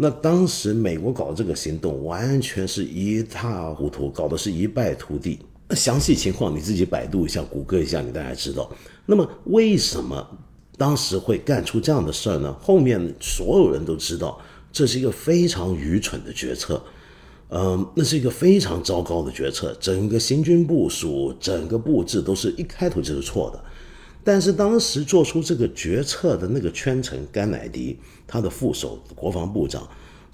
[0.03, 5.38] 那当时美国搞这个行动，完全是一塌糊涂，搞的是一败涂地。
[5.68, 8.72] 那详细情况你自己百度一下、谷歌一下，你大概知道。
[9.05, 10.26] 那么为什么
[10.78, 12.51] 当时会干出这样的事儿呢？
[12.62, 14.40] 后面所有人都知道，
[14.72, 16.82] 这是一个非常愚蠢的决策，
[17.51, 19.76] 嗯，那是一个非常糟糕的决策。
[19.78, 23.62] 整个行军部署、整个布置都是一开头就是错的。
[24.22, 29.88] 但是当时做出这个决策的那个圈层，甘乃迪他的副手、国防部长，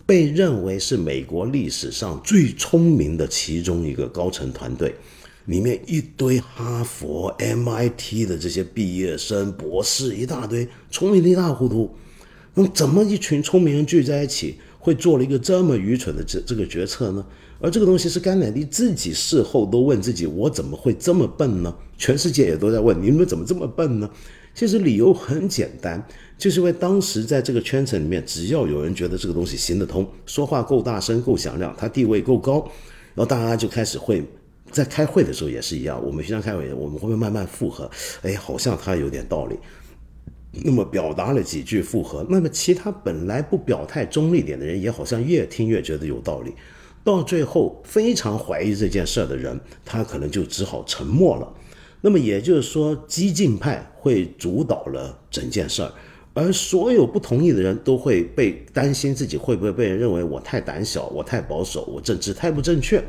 [0.05, 4.95] 被认为是美国历史上最聪明的其中一个高层团队。
[5.47, 11.95] 里面一堆哈佛、MIT 的这些毕业生、博士一大堆，聪明的一塌糊涂。
[12.55, 17.25] 那怎么一群聪明人聚在一起，会做了一个这么愚蠢的这这个决策呢？
[17.61, 21.73] 而这个东西是甘乃迪自己事后都问自己：我怎么会这么笨呢？
[21.97, 24.11] 全世界也都在问你们怎么这么笨呢？
[24.55, 26.03] 其实理由很简单，
[26.39, 32.61] 就是因为当时在这个圈层里面，只要有人觉得这个东西行得通，说话够大声、够响亮，他地位够高，
[33.15, 34.25] 然后大家就开始会。
[34.73, 37.89] 在开会的时候也是一样，我们平常开会，我们会不会慢慢附和？
[38.23, 39.57] 哎，好像他有点道理。
[40.51, 46.53] 那么表达了几句附和，那么其他本来不表态中立点的人，也好像越听越觉得有道理。
[47.05, 51.53] 到最后，非常怀疑这件事的人，他可能就只好沉默了。
[52.01, 55.93] 那么也就是说，激进派会主导了整件事儿，
[56.35, 63.03] 而所有不同意的人都会被担心自己会不会被人认为我太胆小，我太保守，我政治太不正确。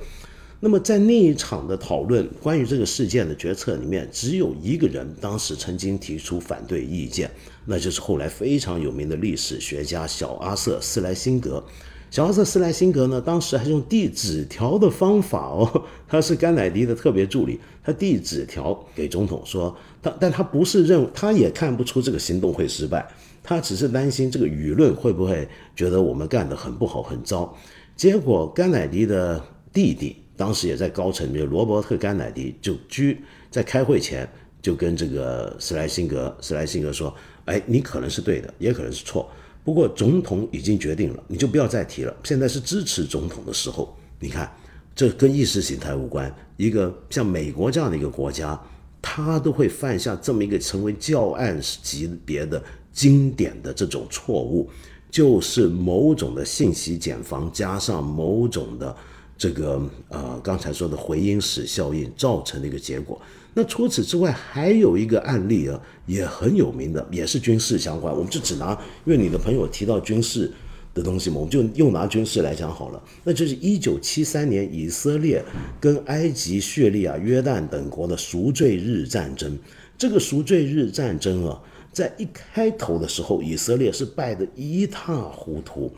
[0.59, 7.29] 那么在那一场的讨论关于这个事件的决策里面，只有一个人当时曾经提出反对意见，
[7.65, 11.63] 那就是后来非常有名的历史学家小阿瑟斯莱辛格。
[12.09, 23.07] 小奥瑟斯莱辛格呢，当时还是用递纸条的方法哦， 他是甘乃迪的特别助理，他递纸条给总统说，他但他不是认，他也看不出这个行动会失败，
[23.43, 27.55] 他只是担心这个舆论会不会觉得我们干得很不好很糟。
[27.95, 29.43] 结果甘乃迪的
[29.73, 30.15] 弟弟。
[30.37, 34.29] 当时也在高层比如，罗伯特·甘乃迪就居在开会前
[34.61, 37.11] 就跟这个斯莱辛格，斯莱辛格说
[37.45, 39.27] ：“哎，你可能是对的，也可能是错。
[39.67, 42.15] 不过总统已经决定了，你就不要再提了。
[42.23, 43.93] 现在是支持总统的时候。
[44.17, 44.49] 你看，
[44.95, 46.33] 这跟意识形态无关。
[46.55, 48.57] 一个像美国这样的一个国家，
[49.01, 52.63] 他都会犯下这么一个成为教案级别的
[52.93, 54.69] 经典的这种错误，
[55.11, 58.95] 就是某种的信息茧房加上某种的。”
[59.37, 63.21] 这个呃，刚才说的回音室效应造成的一个结果。
[63.57, 68.15] 那除此之外，还有一个案例啊，也很有名的，也是军事相关。
[68.15, 70.53] 我们就只拿，因为你的朋友提到军事
[70.93, 73.03] 的东西嘛，我们就又拿军事来讲好了。
[73.23, 75.43] 那就是一九七三年以色列
[75.79, 79.57] 跟埃及、叙利亚、约旦等国的赎罪日战争。
[79.97, 81.59] 这个赎罪日战争啊，
[81.91, 85.91] 在一开头的时候，以色列是败得一塌糊涂。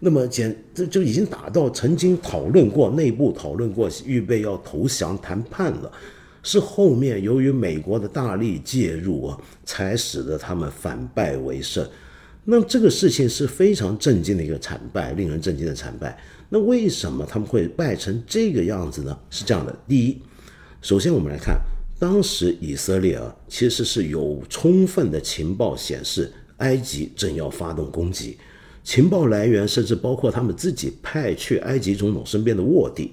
[0.00, 5.90] 那么简这就已经打到曾经讨论过内部讨论过预备要投降谈判了，
[6.46, 11.84] 是后面由于美国的大力介入啊，才使得他们反败为胜。
[12.44, 16.16] 那这个事情是非常震惊的一个惨败，令人震惊的惨败。
[16.48, 19.18] 那为什么他们会败成这个样子呢？
[19.28, 20.22] 是这样的：第一，
[20.80, 21.58] 首先我们来看，
[21.98, 28.38] 当时以色列啊，其实是有充分的情报显示，埃及正要发动攻击。
[28.84, 33.10] 情报来源甚至包括他们自己派去埃及总统身边的卧底，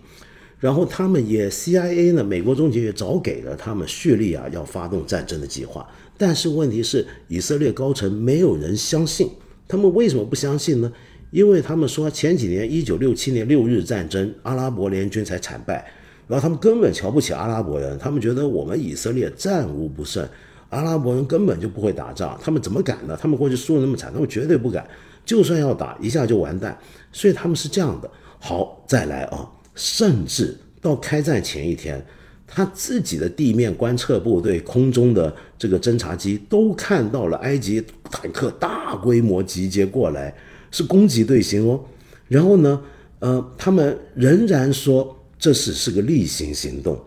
[0.63, 5.85] 然后他们也 CIA 呢，美国中情也早给了他们叙利亚要发动战争的计划。
[6.17, 9.29] 但是问题是，以色列高层没有人相信。
[9.67, 10.89] 他们为什么不相信呢？
[11.31, 15.85] 因为他们说前几年一九六七年六日战争，阿拉伯联军才惨败，
[16.29, 20.25] 然后他们根本瞧不起阿拉伯人，他们觉得我们以色列战无不胜，
[20.69, 23.19] 阿拉伯人根本就不会打仗，他们怎么敢呢？
[23.21, 24.87] 他们过去输的那么惨，他们绝对不敢。
[25.25, 26.79] 就算要打一下就完蛋，
[27.11, 28.09] 所以他们是这样的。
[28.39, 32.03] 好，再来啊，甚至到开战前一天，
[32.45, 40.35] 他自己的地面观测部队、空中的这个侦察机都看到了埃及坦克大规模集结过来，
[40.71, 41.83] 是攻击队形哦。
[42.27, 42.81] 然后呢，
[43.19, 46.99] 呃，他们仍然说这是是个例行行动。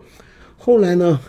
[0.57, 1.19] 后来呢？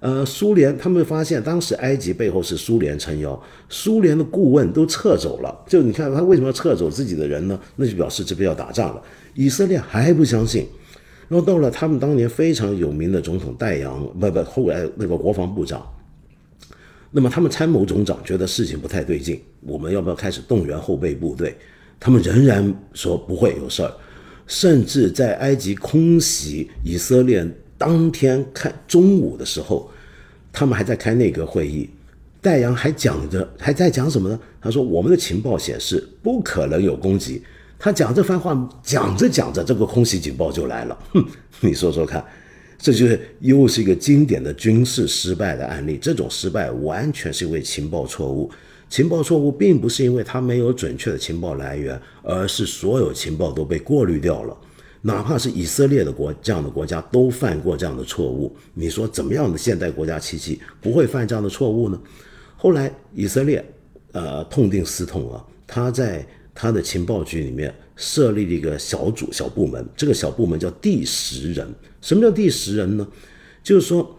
[0.00, 5.64] 呃，苏联他们发现，当时埃及背后是苏联撑腰，苏联的顾问都撤走了。
[5.66, 7.58] 就你看他为什么要撤走自己的人呢？
[7.76, 9.02] 那就表示这边要打仗了。
[9.34, 10.66] 以色列还不相信，
[11.28, 15.86] 然后到了他们当年非常有名的总统戴阳，不不，后来那个国防部长，
[17.10, 21.56] 那么他们参谋总长觉得事情不太对劲，我们要不要开始动员后备部队？
[22.00, 23.92] 他们仍然说不会有事儿，
[24.46, 29.90] 甚至在埃及空袭以色列当天看中午的时候。
[30.56, 31.90] 他们还在开内阁会议，
[32.40, 34.38] 戴阳还讲着，还在讲什么呢？
[34.60, 37.42] 他说：“我们的情报显示不可能有攻击。”
[37.84, 40.98] 他讲这番话，讲着讲着，这个空袭警报就来了。
[41.12, 41.22] 哼，
[41.60, 42.24] 你说说看，
[42.78, 45.98] 这就是又是一个经典的军事失败的案例。
[46.00, 48.50] 这种失败完全是因为情报错误，
[48.88, 54.56] 情报错误并不是因为他没有准确的情报来源，而是所有情报都被过滤掉了。
[55.02, 62.00] 哪怕是以色列的国这样的国家都犯过这样的错误，你说怎么样的现代国家奇迹不会犯这样的错误呢？
[62.56, 63.62] 后来以色列，
[64.12, 71.68] 呃，痛定思痛啊，他在他的情报局里面设立了一个小组小部门，这个小部门叫第十人。
[72.00, 73.06] 什么叫第十人呢？
[73.62, 74.16] 就是说，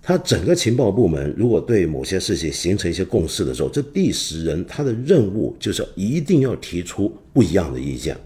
[0.00, 8.16] 他整个情报部门如果对某些事情形成一些共识的时候，这第十人他的任务就是一定要提出不一样的意见。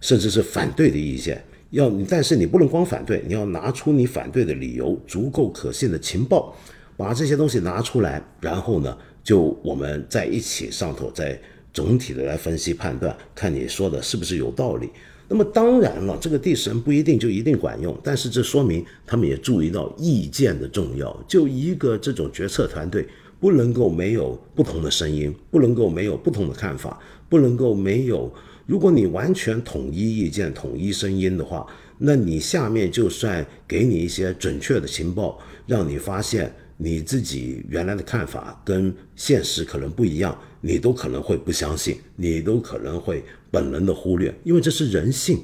[0.00, 6.54] 甚至是反对的意见，要你，但是你不能光反对，你要拿出你反对的理由，足够可信的情报，
[6.94, 11.40] 把这些东西拿出来，然后呢，就我们在一起上头，再
[11.74, 14.88] 总体的来分析判断，看你说的是不是有道理。
[15.26, 21.24] 那么当然了，这个第十人不一定就一定管用，但是这说明他们也注意到意见的重要。
[21.26, 23.06] 就一个这种决策团队，
[23.40, 28.32] 不能够没有不同的声音，不能够没有不同的看法，不能够没有。
[28.66, 31.66] 如果你完全统一意见、统一声音的话，
[31.98, 45.42] 那你下面就算给你一些准确的情报，让你发现你自己原来的看法跟现实可能不一样，你都可能会不相信，你都可能会本能的忽略，因为这是人性。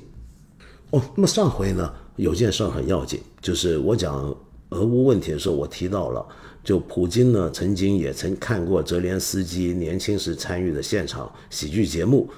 [0.90, 4.36] 哦，那么上回呢，有件事很要紧，就是我讲
[4.70, 6.26] 俄乌问题的时候，我提到了，
[6.64, 12.28] 就普京呢曾经也曾看过泽连斯基年轻时参与的现场喜剧节目。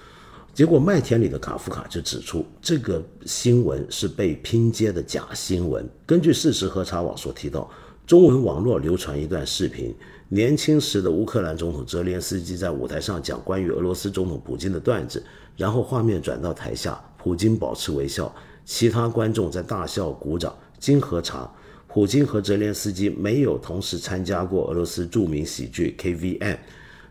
[0.55, 5.89] 结果麦田里的卡夫卡就指出，这个新闻是被拼接的假新闻。
[6.05, 7.71] 根据事实核查网所提到，
[8.07, 9.95] 中文网络流传一段视频，
[10.29, 15.23] 年轻时的乌克兰总统泽连斯基在舞台上讲关于俄罗斯总统普京的段子，
[15.57, 18.35] 然后画面转到台下，普京保持微笑，
[18.65, 20.53] 其他观众在大笑鼓掌。
[20.79, 21.49] 经核查，
[21.87, 26.59] 普京和泽连斯基没有同时参加过俄罗斯著名喜剧 KVN。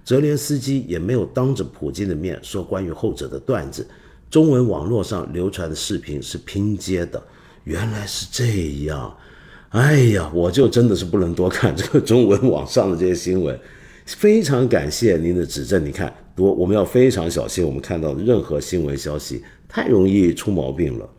[0.04, 3.88] 泽连斯基也没有当着普京的面说关于后者的段子，
[4.30, 7.24] 中文网络上流传的视频是拼接的，
[7.64, 9.16] 原来是这样。
[9.72, 13.58] 哎呀，我就真的是不能多看这个中文网上的这些新闻。
[14.06, 21.10] 非常感谢您的指正，你看，多我们要非常小心，我们看到的任何新闻消息太容易出毛病了。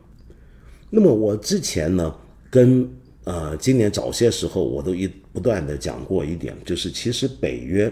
[0.90, 2.14] 那么我之前呢，
[2.50, 2.86] 跟
[3.24, 7.90] 呃今年早些时候我都一不断的讲过一点，就是其实北约。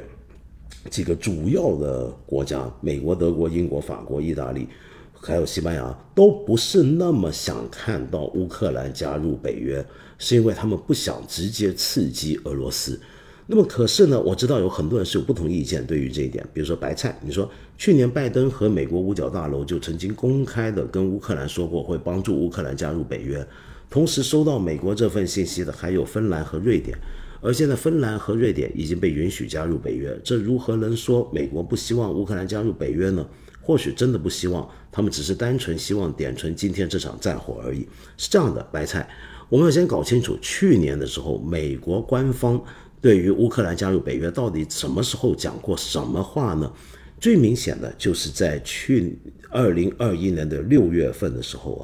[0.89, 4.67] 几个主要的国家，美国、德国、英国、法国、意大利，
[5.13, 9.85] 还有西班牙，都不是那么想看到乌克兰加入北约，
[10.21, 13.01] 是因为他们不想直接刺激俄罗斯。
[13.49, 16.47] 那么，可是呢，我知道有很多人是有不同意见对于这一点。
[16.55, 23.45] 比如说白菜，你说去年拜登和美国五角大楼就曾经公开的跟乌克兰说过会帮助乌克兰加入北约，
[23.89, 26.97] 同时收到美国这份信息的还有芬兰和瑞典，
[27.41, 33.27] 而现在芬兰和瑞典已经被允许加入北约，这如何能说美国不希望乌克兰加入北约呢？
[33.61, 37.87] 或许真的不希望，他们只是单纯希望点成今天这场战火而已。
[38.17, 39.09] 是这样的，白菜，
[39.51, 42.63] 我们要先搞清楚，去年的时候，美国官方
[43.01, 46.73] 对于乌克兰加入北约到底什么时候讲过什么话呢？
[47.19, 49.19] 最明显的就是在去
[49.51, 51.83] 二零二一年的六月份的时候啊，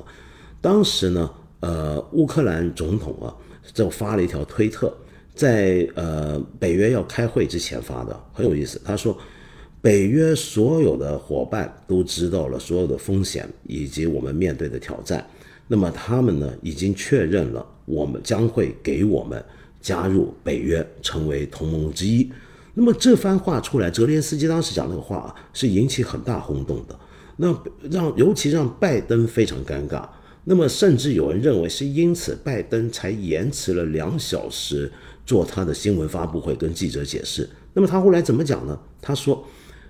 [0.60, 3.34] 当时呢，呃，乌克兰总统啊
[3.74, 4.96] 就发了一条推特，
[5.34, 8.80] 在呃北约要开会之前发的，很有意思。
[8.84, 9.18] 他说，
[9.82, 15.26] 北约所有的伙伴都知道了所有的风险以及我们面对的挑战，
[15.68, 19.44] 那么他们呢已经确认了，我们将会给我们
[19.80, 22.30] 加入北约，成为同盟之一。
[22.74, 26.98] 那么这番话出来，泽连斯基当时讲那个话啊，是引起很大轰动的。
[27.36, 27.54] 那
[27.90, 30.06] 让尤其让拜登非常尴尬。
[30.44, 34.90] 那么甚至有人认为是因此拜登才延迟了两小时
[35.24, 37.48] 做他的新闻发布会跟记者解释。
[37.74, 38.78] 那么他后来怎么讲呢？
[39.02, 39.44] 他说，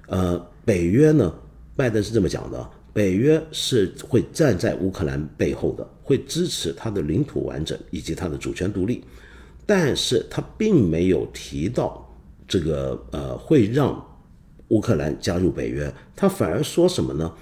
[0.09, 1.33] 呃，北约呢，
[1.77, 9.05] 拜登是这么讲的：北约是会站在乌克兰背后的，会支持他的领土完整以及他的主权独立。
[9.67, 12.03] 但是他并没有提到。
[12.49, 14.01] 这个呃会让
[14.69, 17.33] 乌克兰加入北约，他反而说什么呢？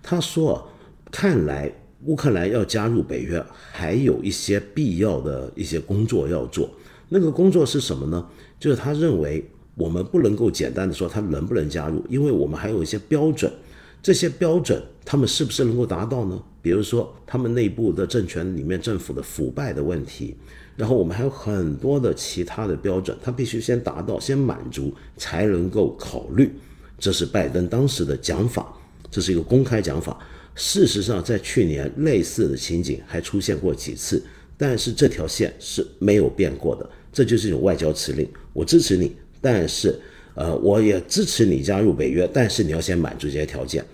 [0.00, 0.64] 他说，
[1.10, 1.68] 看来
[2.04, 6.70] 乌克兰要加入北约，还有一些必要的一些工作要做。
[7.08, 8.24] 那个工作是什么呢？
[8.60, 9.44] 就是他认为
[9.74, 13.52] 我们不能够简单的说他能不能加入，因为我们还有一些标准，
[14.00, 16.42] 这些标准他们是不是能够达到呢？
[16.60, 20.36] 比如说他们内部的政权里面政府的腐败的问题。
[20.74, 26.50] 然后我们还有很多的其他的标准，他必须先达到、先满足，才能够考虑。
[26.98, 28.74] 这是拜登当时的讲法，
[29.10, 30.18] 这是一个公开讲法。
[30.54, 34.22] 事实上，在去年类似的情景还出现过几次，
[34.56, 36.88] 但是这条线是没有变过的。
[37.12, 39.94] 这就是一种外交辞令：我支持你，但是，
[40.34, 43.84] 呃，我也支持你加入北约，但是你要先满足这些条件。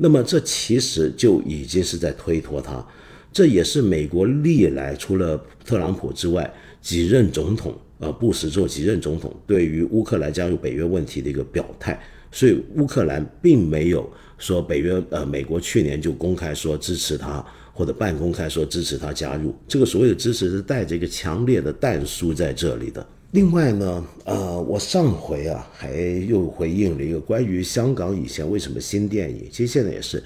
[0.00, 2.86] 那么，这其实就已经是在推脱他。
[3.32, 6.48] 这也是美国历来除了特朗普之外
[6.80, 17.44] 几任总统，呃，布什做几任总统对于乌克兰加入北约问题的一个表态，所以乌克兰并没有说北约，呃，美国去年就公开说支持他，
[17.74, 19.54] 或者半公开说支持他加入。
[19.66, 23.04] 这个所谓的支持是带着一个强烈的弹书在这里的。
[23.30, 25.92] 另外呢，呃，我上回啊还
[26.26, 30.22] 又回应了一个关于香港以前为什么新电影，其实现在也是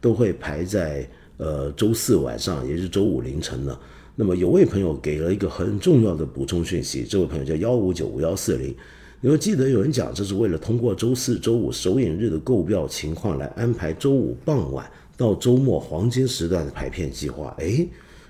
[0.00, 1.08] 都会排在。
[1.38, 3.78] 呃，周四晚上，也是周五凌晨呢。
[4.14, 8.74] 那么有位朋友给了一个很重要的补充讯息，这位朋友叫幺五九五幺四零。
[9.20, 17.54] 你会记得有人讲，这是为了通过周四周五首映日的购票情况来安排周五傍晚到周末黄金时段的排片计划。
[17.58, 17.86] 哎，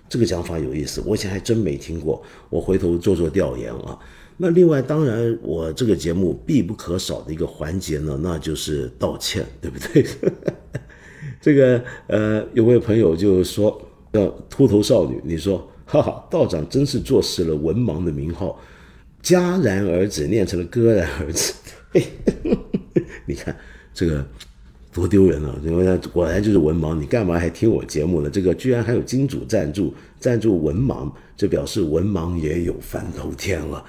[0.09, 2.23] 这个讲法有意思，我以前还真没听过。
[2.49, 3.99] 我回头做做调研啊。
[4.37, 10.07] 那另外，当然我这个节目必不可少的一个环节呢，那就是道歉，对不对？
[11.41, 13.81] 这个呃，有位朋友就说
[14.13, 18.61] 叫秃头少女，你说哈哈，道长真是坐实了文盲的名号，
[19.23, 21.55] 戛然而止念成了割然而止。
[23.25, 23.57] 你看
[23.95, 24.27] 这个
[24.97, 25.55] 多丢人啊！
[25.63, 28.31] 因为他果然就是文盲，你干嘛还听我节目呢？
[28.31, 33.85] 这个居然还有金主赞助赞助文盲，这表示文盲也有翻头天了。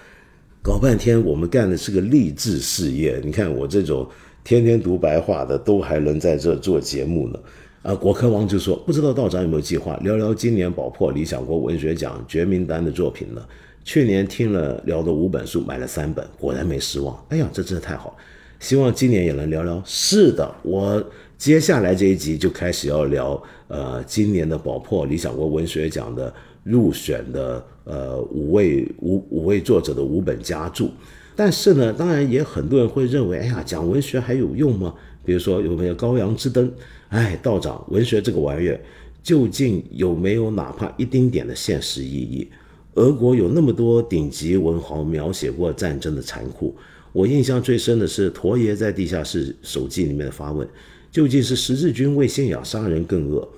[0.61, 4.05] 搞半天我们干的是个励志事业，你看我这种。
[4.43, 7.39] 天天读白话的都还能在这做节目呢，
[7.81, 13.45] 啊，国科王就说不知道道长有没有计划聊聊今年宝珀理想国文学奖决名单的作品呢？
[13.83, 17.21] 去年听了聊的五本书，买了三本，果然没失望。
[17.27, 18.15] 哎呀，这真的太好了，
[18.59, 19.81] 希望今年也能聊聊。
[19.85, 21.03] 是的，我
[21.37, 30.85] 接下来这一集就开始要聊，呃，今年的宝珀理想国文学奖的入选的呃五位五五位作者的五本佳著。
[31.35, 34.93] 但是呢，当然也很多人会认为，哎呀，讲文学还有用吗？
[35.23, 36.67] 比如说有没有《高阳之灯》？
[37.09, 38.79] 哎，道长，文学这个玩意儿，
[39.21, 42.49] 究竟有没有哪怕一丁点的现实意义？
[42.95, 46.75] 俄国有那么多顶级文豪描写过战争的残酷，
[47.17, 50.67] 我印象最深的是陀爷在《地下室手记》里面的发问：
[51.11, 53.49] 究竟是十字军为信仰杀人更恶，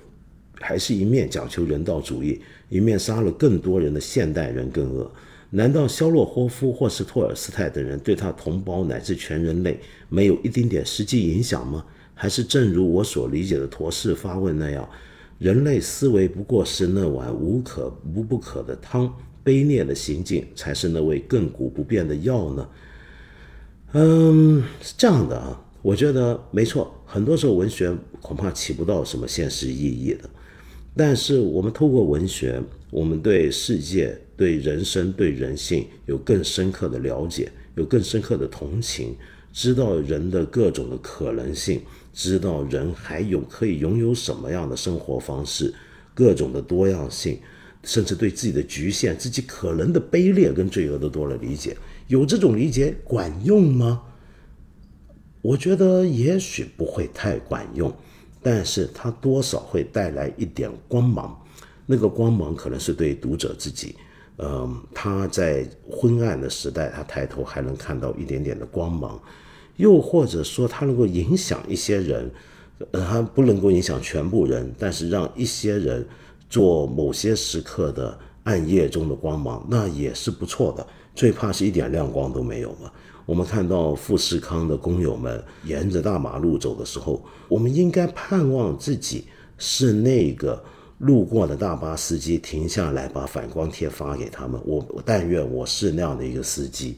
[0.54, 5.12] 还是一面讲求人道主义，一面杀了更多人的现代人更恶？
[5.50, 9.78] 难道肖洛霍夫或是托尔斯泰等人对他同胞乃至全人类
[10.08, 11.84] 没有一丁点实际影响吗？
[12.14, 14.88] 还是正如我所理解的陀氏发问那样，
[15.38, 19.14] 人类思维不过是那碗无可无不可的汤，
[19.44, 22.66] 卑劣的行径才是那味亘古不变的药呢？
[23.92, 26.94] 嗯，是这样的啊，我觉得没错。
[27.04, 27.92] 很多时候文学
[28.22, 30.30] 恐怕起不到什么现实意义的。
[30.96, 39.16] 但是我们透过文学，我们对世界、对人生、对人性有更深刻的了解，有更深刻的同情，
[39.52, 41.80] 知道人的各种的可能性，
[42.12, 45.74] 知道人还有可以拥有什么样的生活方式，
[46.14, 47.38] 各种的多样性，
[47.82, 51.76] 甚至对自己的局限、自己可能的卑劣跟罪恶都多了理解。
[52.10, 54.02] 有这种理解管用吗？
[55.42, 57.92] 我觉得也许不会太管用。
[58.42, 61.40] 但是它多少会带来一点光芒，
[61.86, 63.94] 那个光芒可能是对读者自己，
[64.38, 69.22] 嗯，他在昏暗的时代，他抬头还能看到一点点的光芒，
[69.76, 72.28] 又或者说他能够影响一些人，
[72.90, 76.04] 呃，他不能够影响全部人，但是让一些人
[76.48, 80.84] 做某些时刻的暗夜中的光芒，那也是不错的。
[81.14, 82.90] 最怕是一点亮光都没有嘛。
[83.26, 89.26] 我们看到富士康的工友们沿着大马路走的时候，我们应该盼望自己
[89.56, 90.60] 是那个
[90.98, 94.60] 路过的大巴司机停下来把反光贴发给他们。
[94.64, 96.96] 我但愿我是那样的一个司机，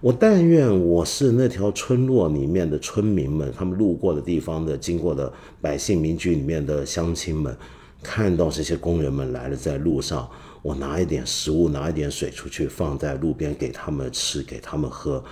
[0.00, 7.56] 我但愿我是那条村落里面的村民们，他们路过的地方的经过的百姓民居里面的乡亲们，
[8.02, 10.28] 看到这些工人们来了，在路上，
[10.68, 15.24] 我拿一点食物，拿一点水出去放在路边给他们吃，给他们喝。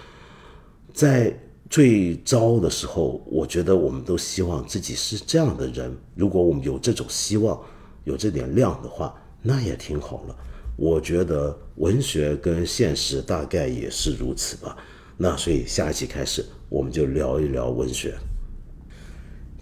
[0.95, 1.39] 在
[1.69, 5.95] 最糟的时候，我觉得我们都希望自己是这样的人。
[6.15, 7.61] 如果我们有这种希望，
[8.05, 10.35] 有这点量的话，那也挺好了。
[10.75, 14.75] 我觉得文学跟现实大概也是如此吧。
[15.19, 18.15] 那所以下一期开始，我们就聊一聊文学。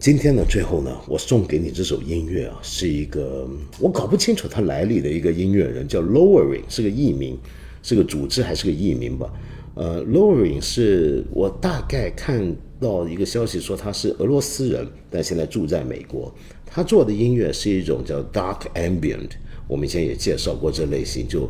[0.05, 3.49] 今天呢，最后呢，我送给你这首音乐啊，是一个
[3.81, 7.39] 我搞不清楚它来历的一个音乐人，叫 Lowering，是个艺名，
[7.83, 9.33] 是个组织还是个艺名吧？
[9.73, 16.31] 呃，Lowering 是我大概看到一个消息说他是俄罗斯人，但现在住在美国。
[16.67, 19.31] 他做的音乐是一种叫 Dark Ambient，
[19.67, 21.49] 我们以前也介绍过这类型，就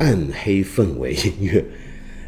[0.00, 1.64] 暗黑氛围音乐。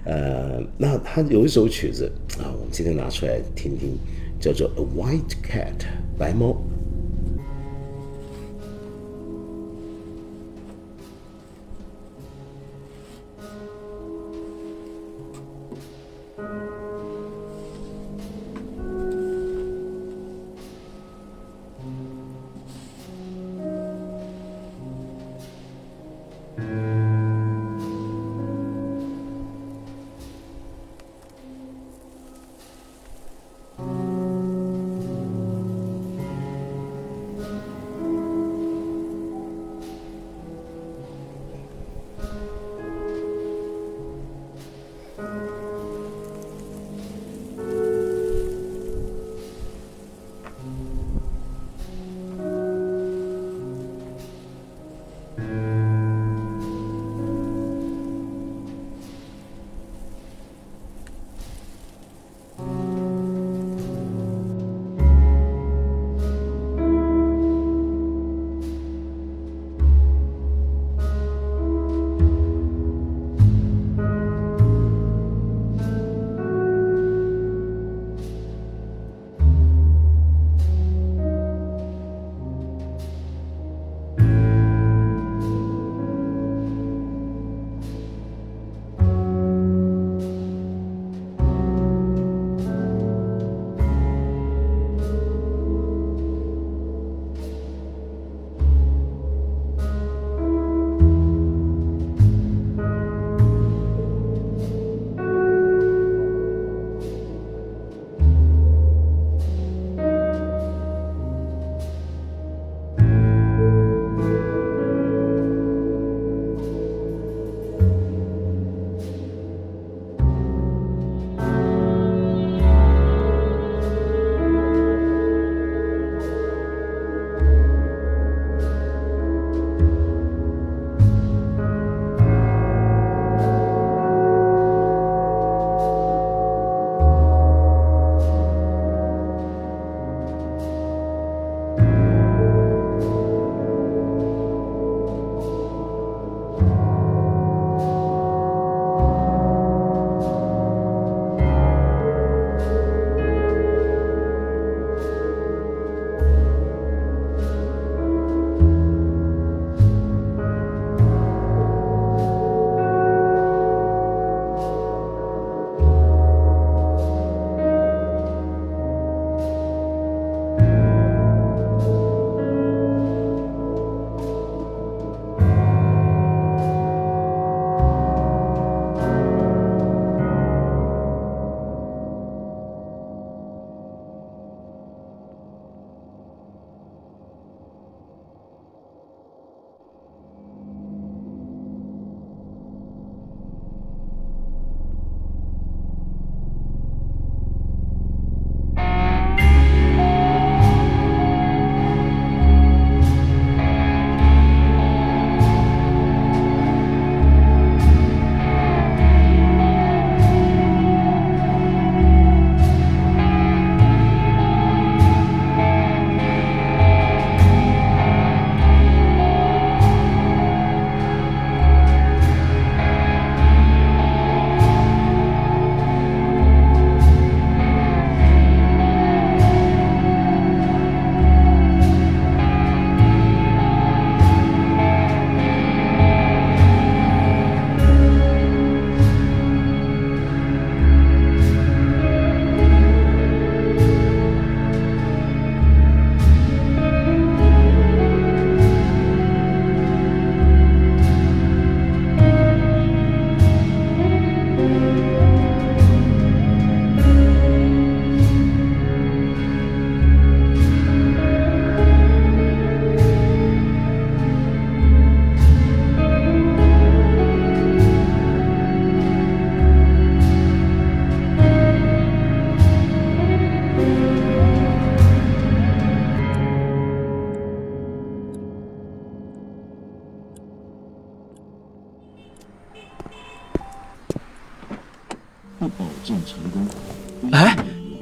[0.04, 2.04] 呃，那他有一首曲子
[2.38, 3.98] 啊，我们今天拿出来听听，
[4.39, 5.85] 叫做 A White Cat，
[6.17, 6.61] 白猫。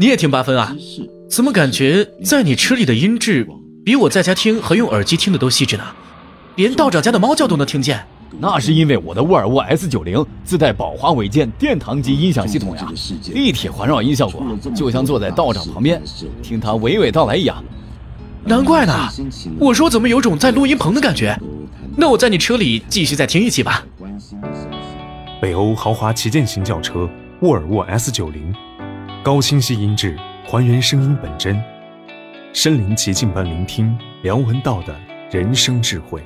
[0.02, 0.76] 你也听八分啊？
[1.30, 3.46] 怎么感觉在你车里的音质
[3.84, 5.84] 比我在家听和用耳机听的都细致呢？
[6.56, 8.04] 连道长家的猫叫都能听见。
[8.40, 12.92] 那是因为我的沃尔沃 S 九零自带宝华韦健殿堂级音响系统呀，
[13.32, 16.02] 立体环绕音效果，就像坐在道长旁边
[16.42, 17.62] 听他娓娓道来一样。
[18.42, 18.92] 难怪呢，
[19.56, 21.38] 我说怎么有种在录音棚的感觉？
[21.96, 23.86] 那我在你车里继续再听一期吧。
[25.40, 27.08] 北欧豪华旗舰型轿车
[27.42, 28.52] 沃尔沃 S 九零，
[29.24, 31.62] 高清晰音质还原声音本真。
[32.52, 35.00] 身临其境般聆听梁文道的
[35.30, 36.20] 人生智慧。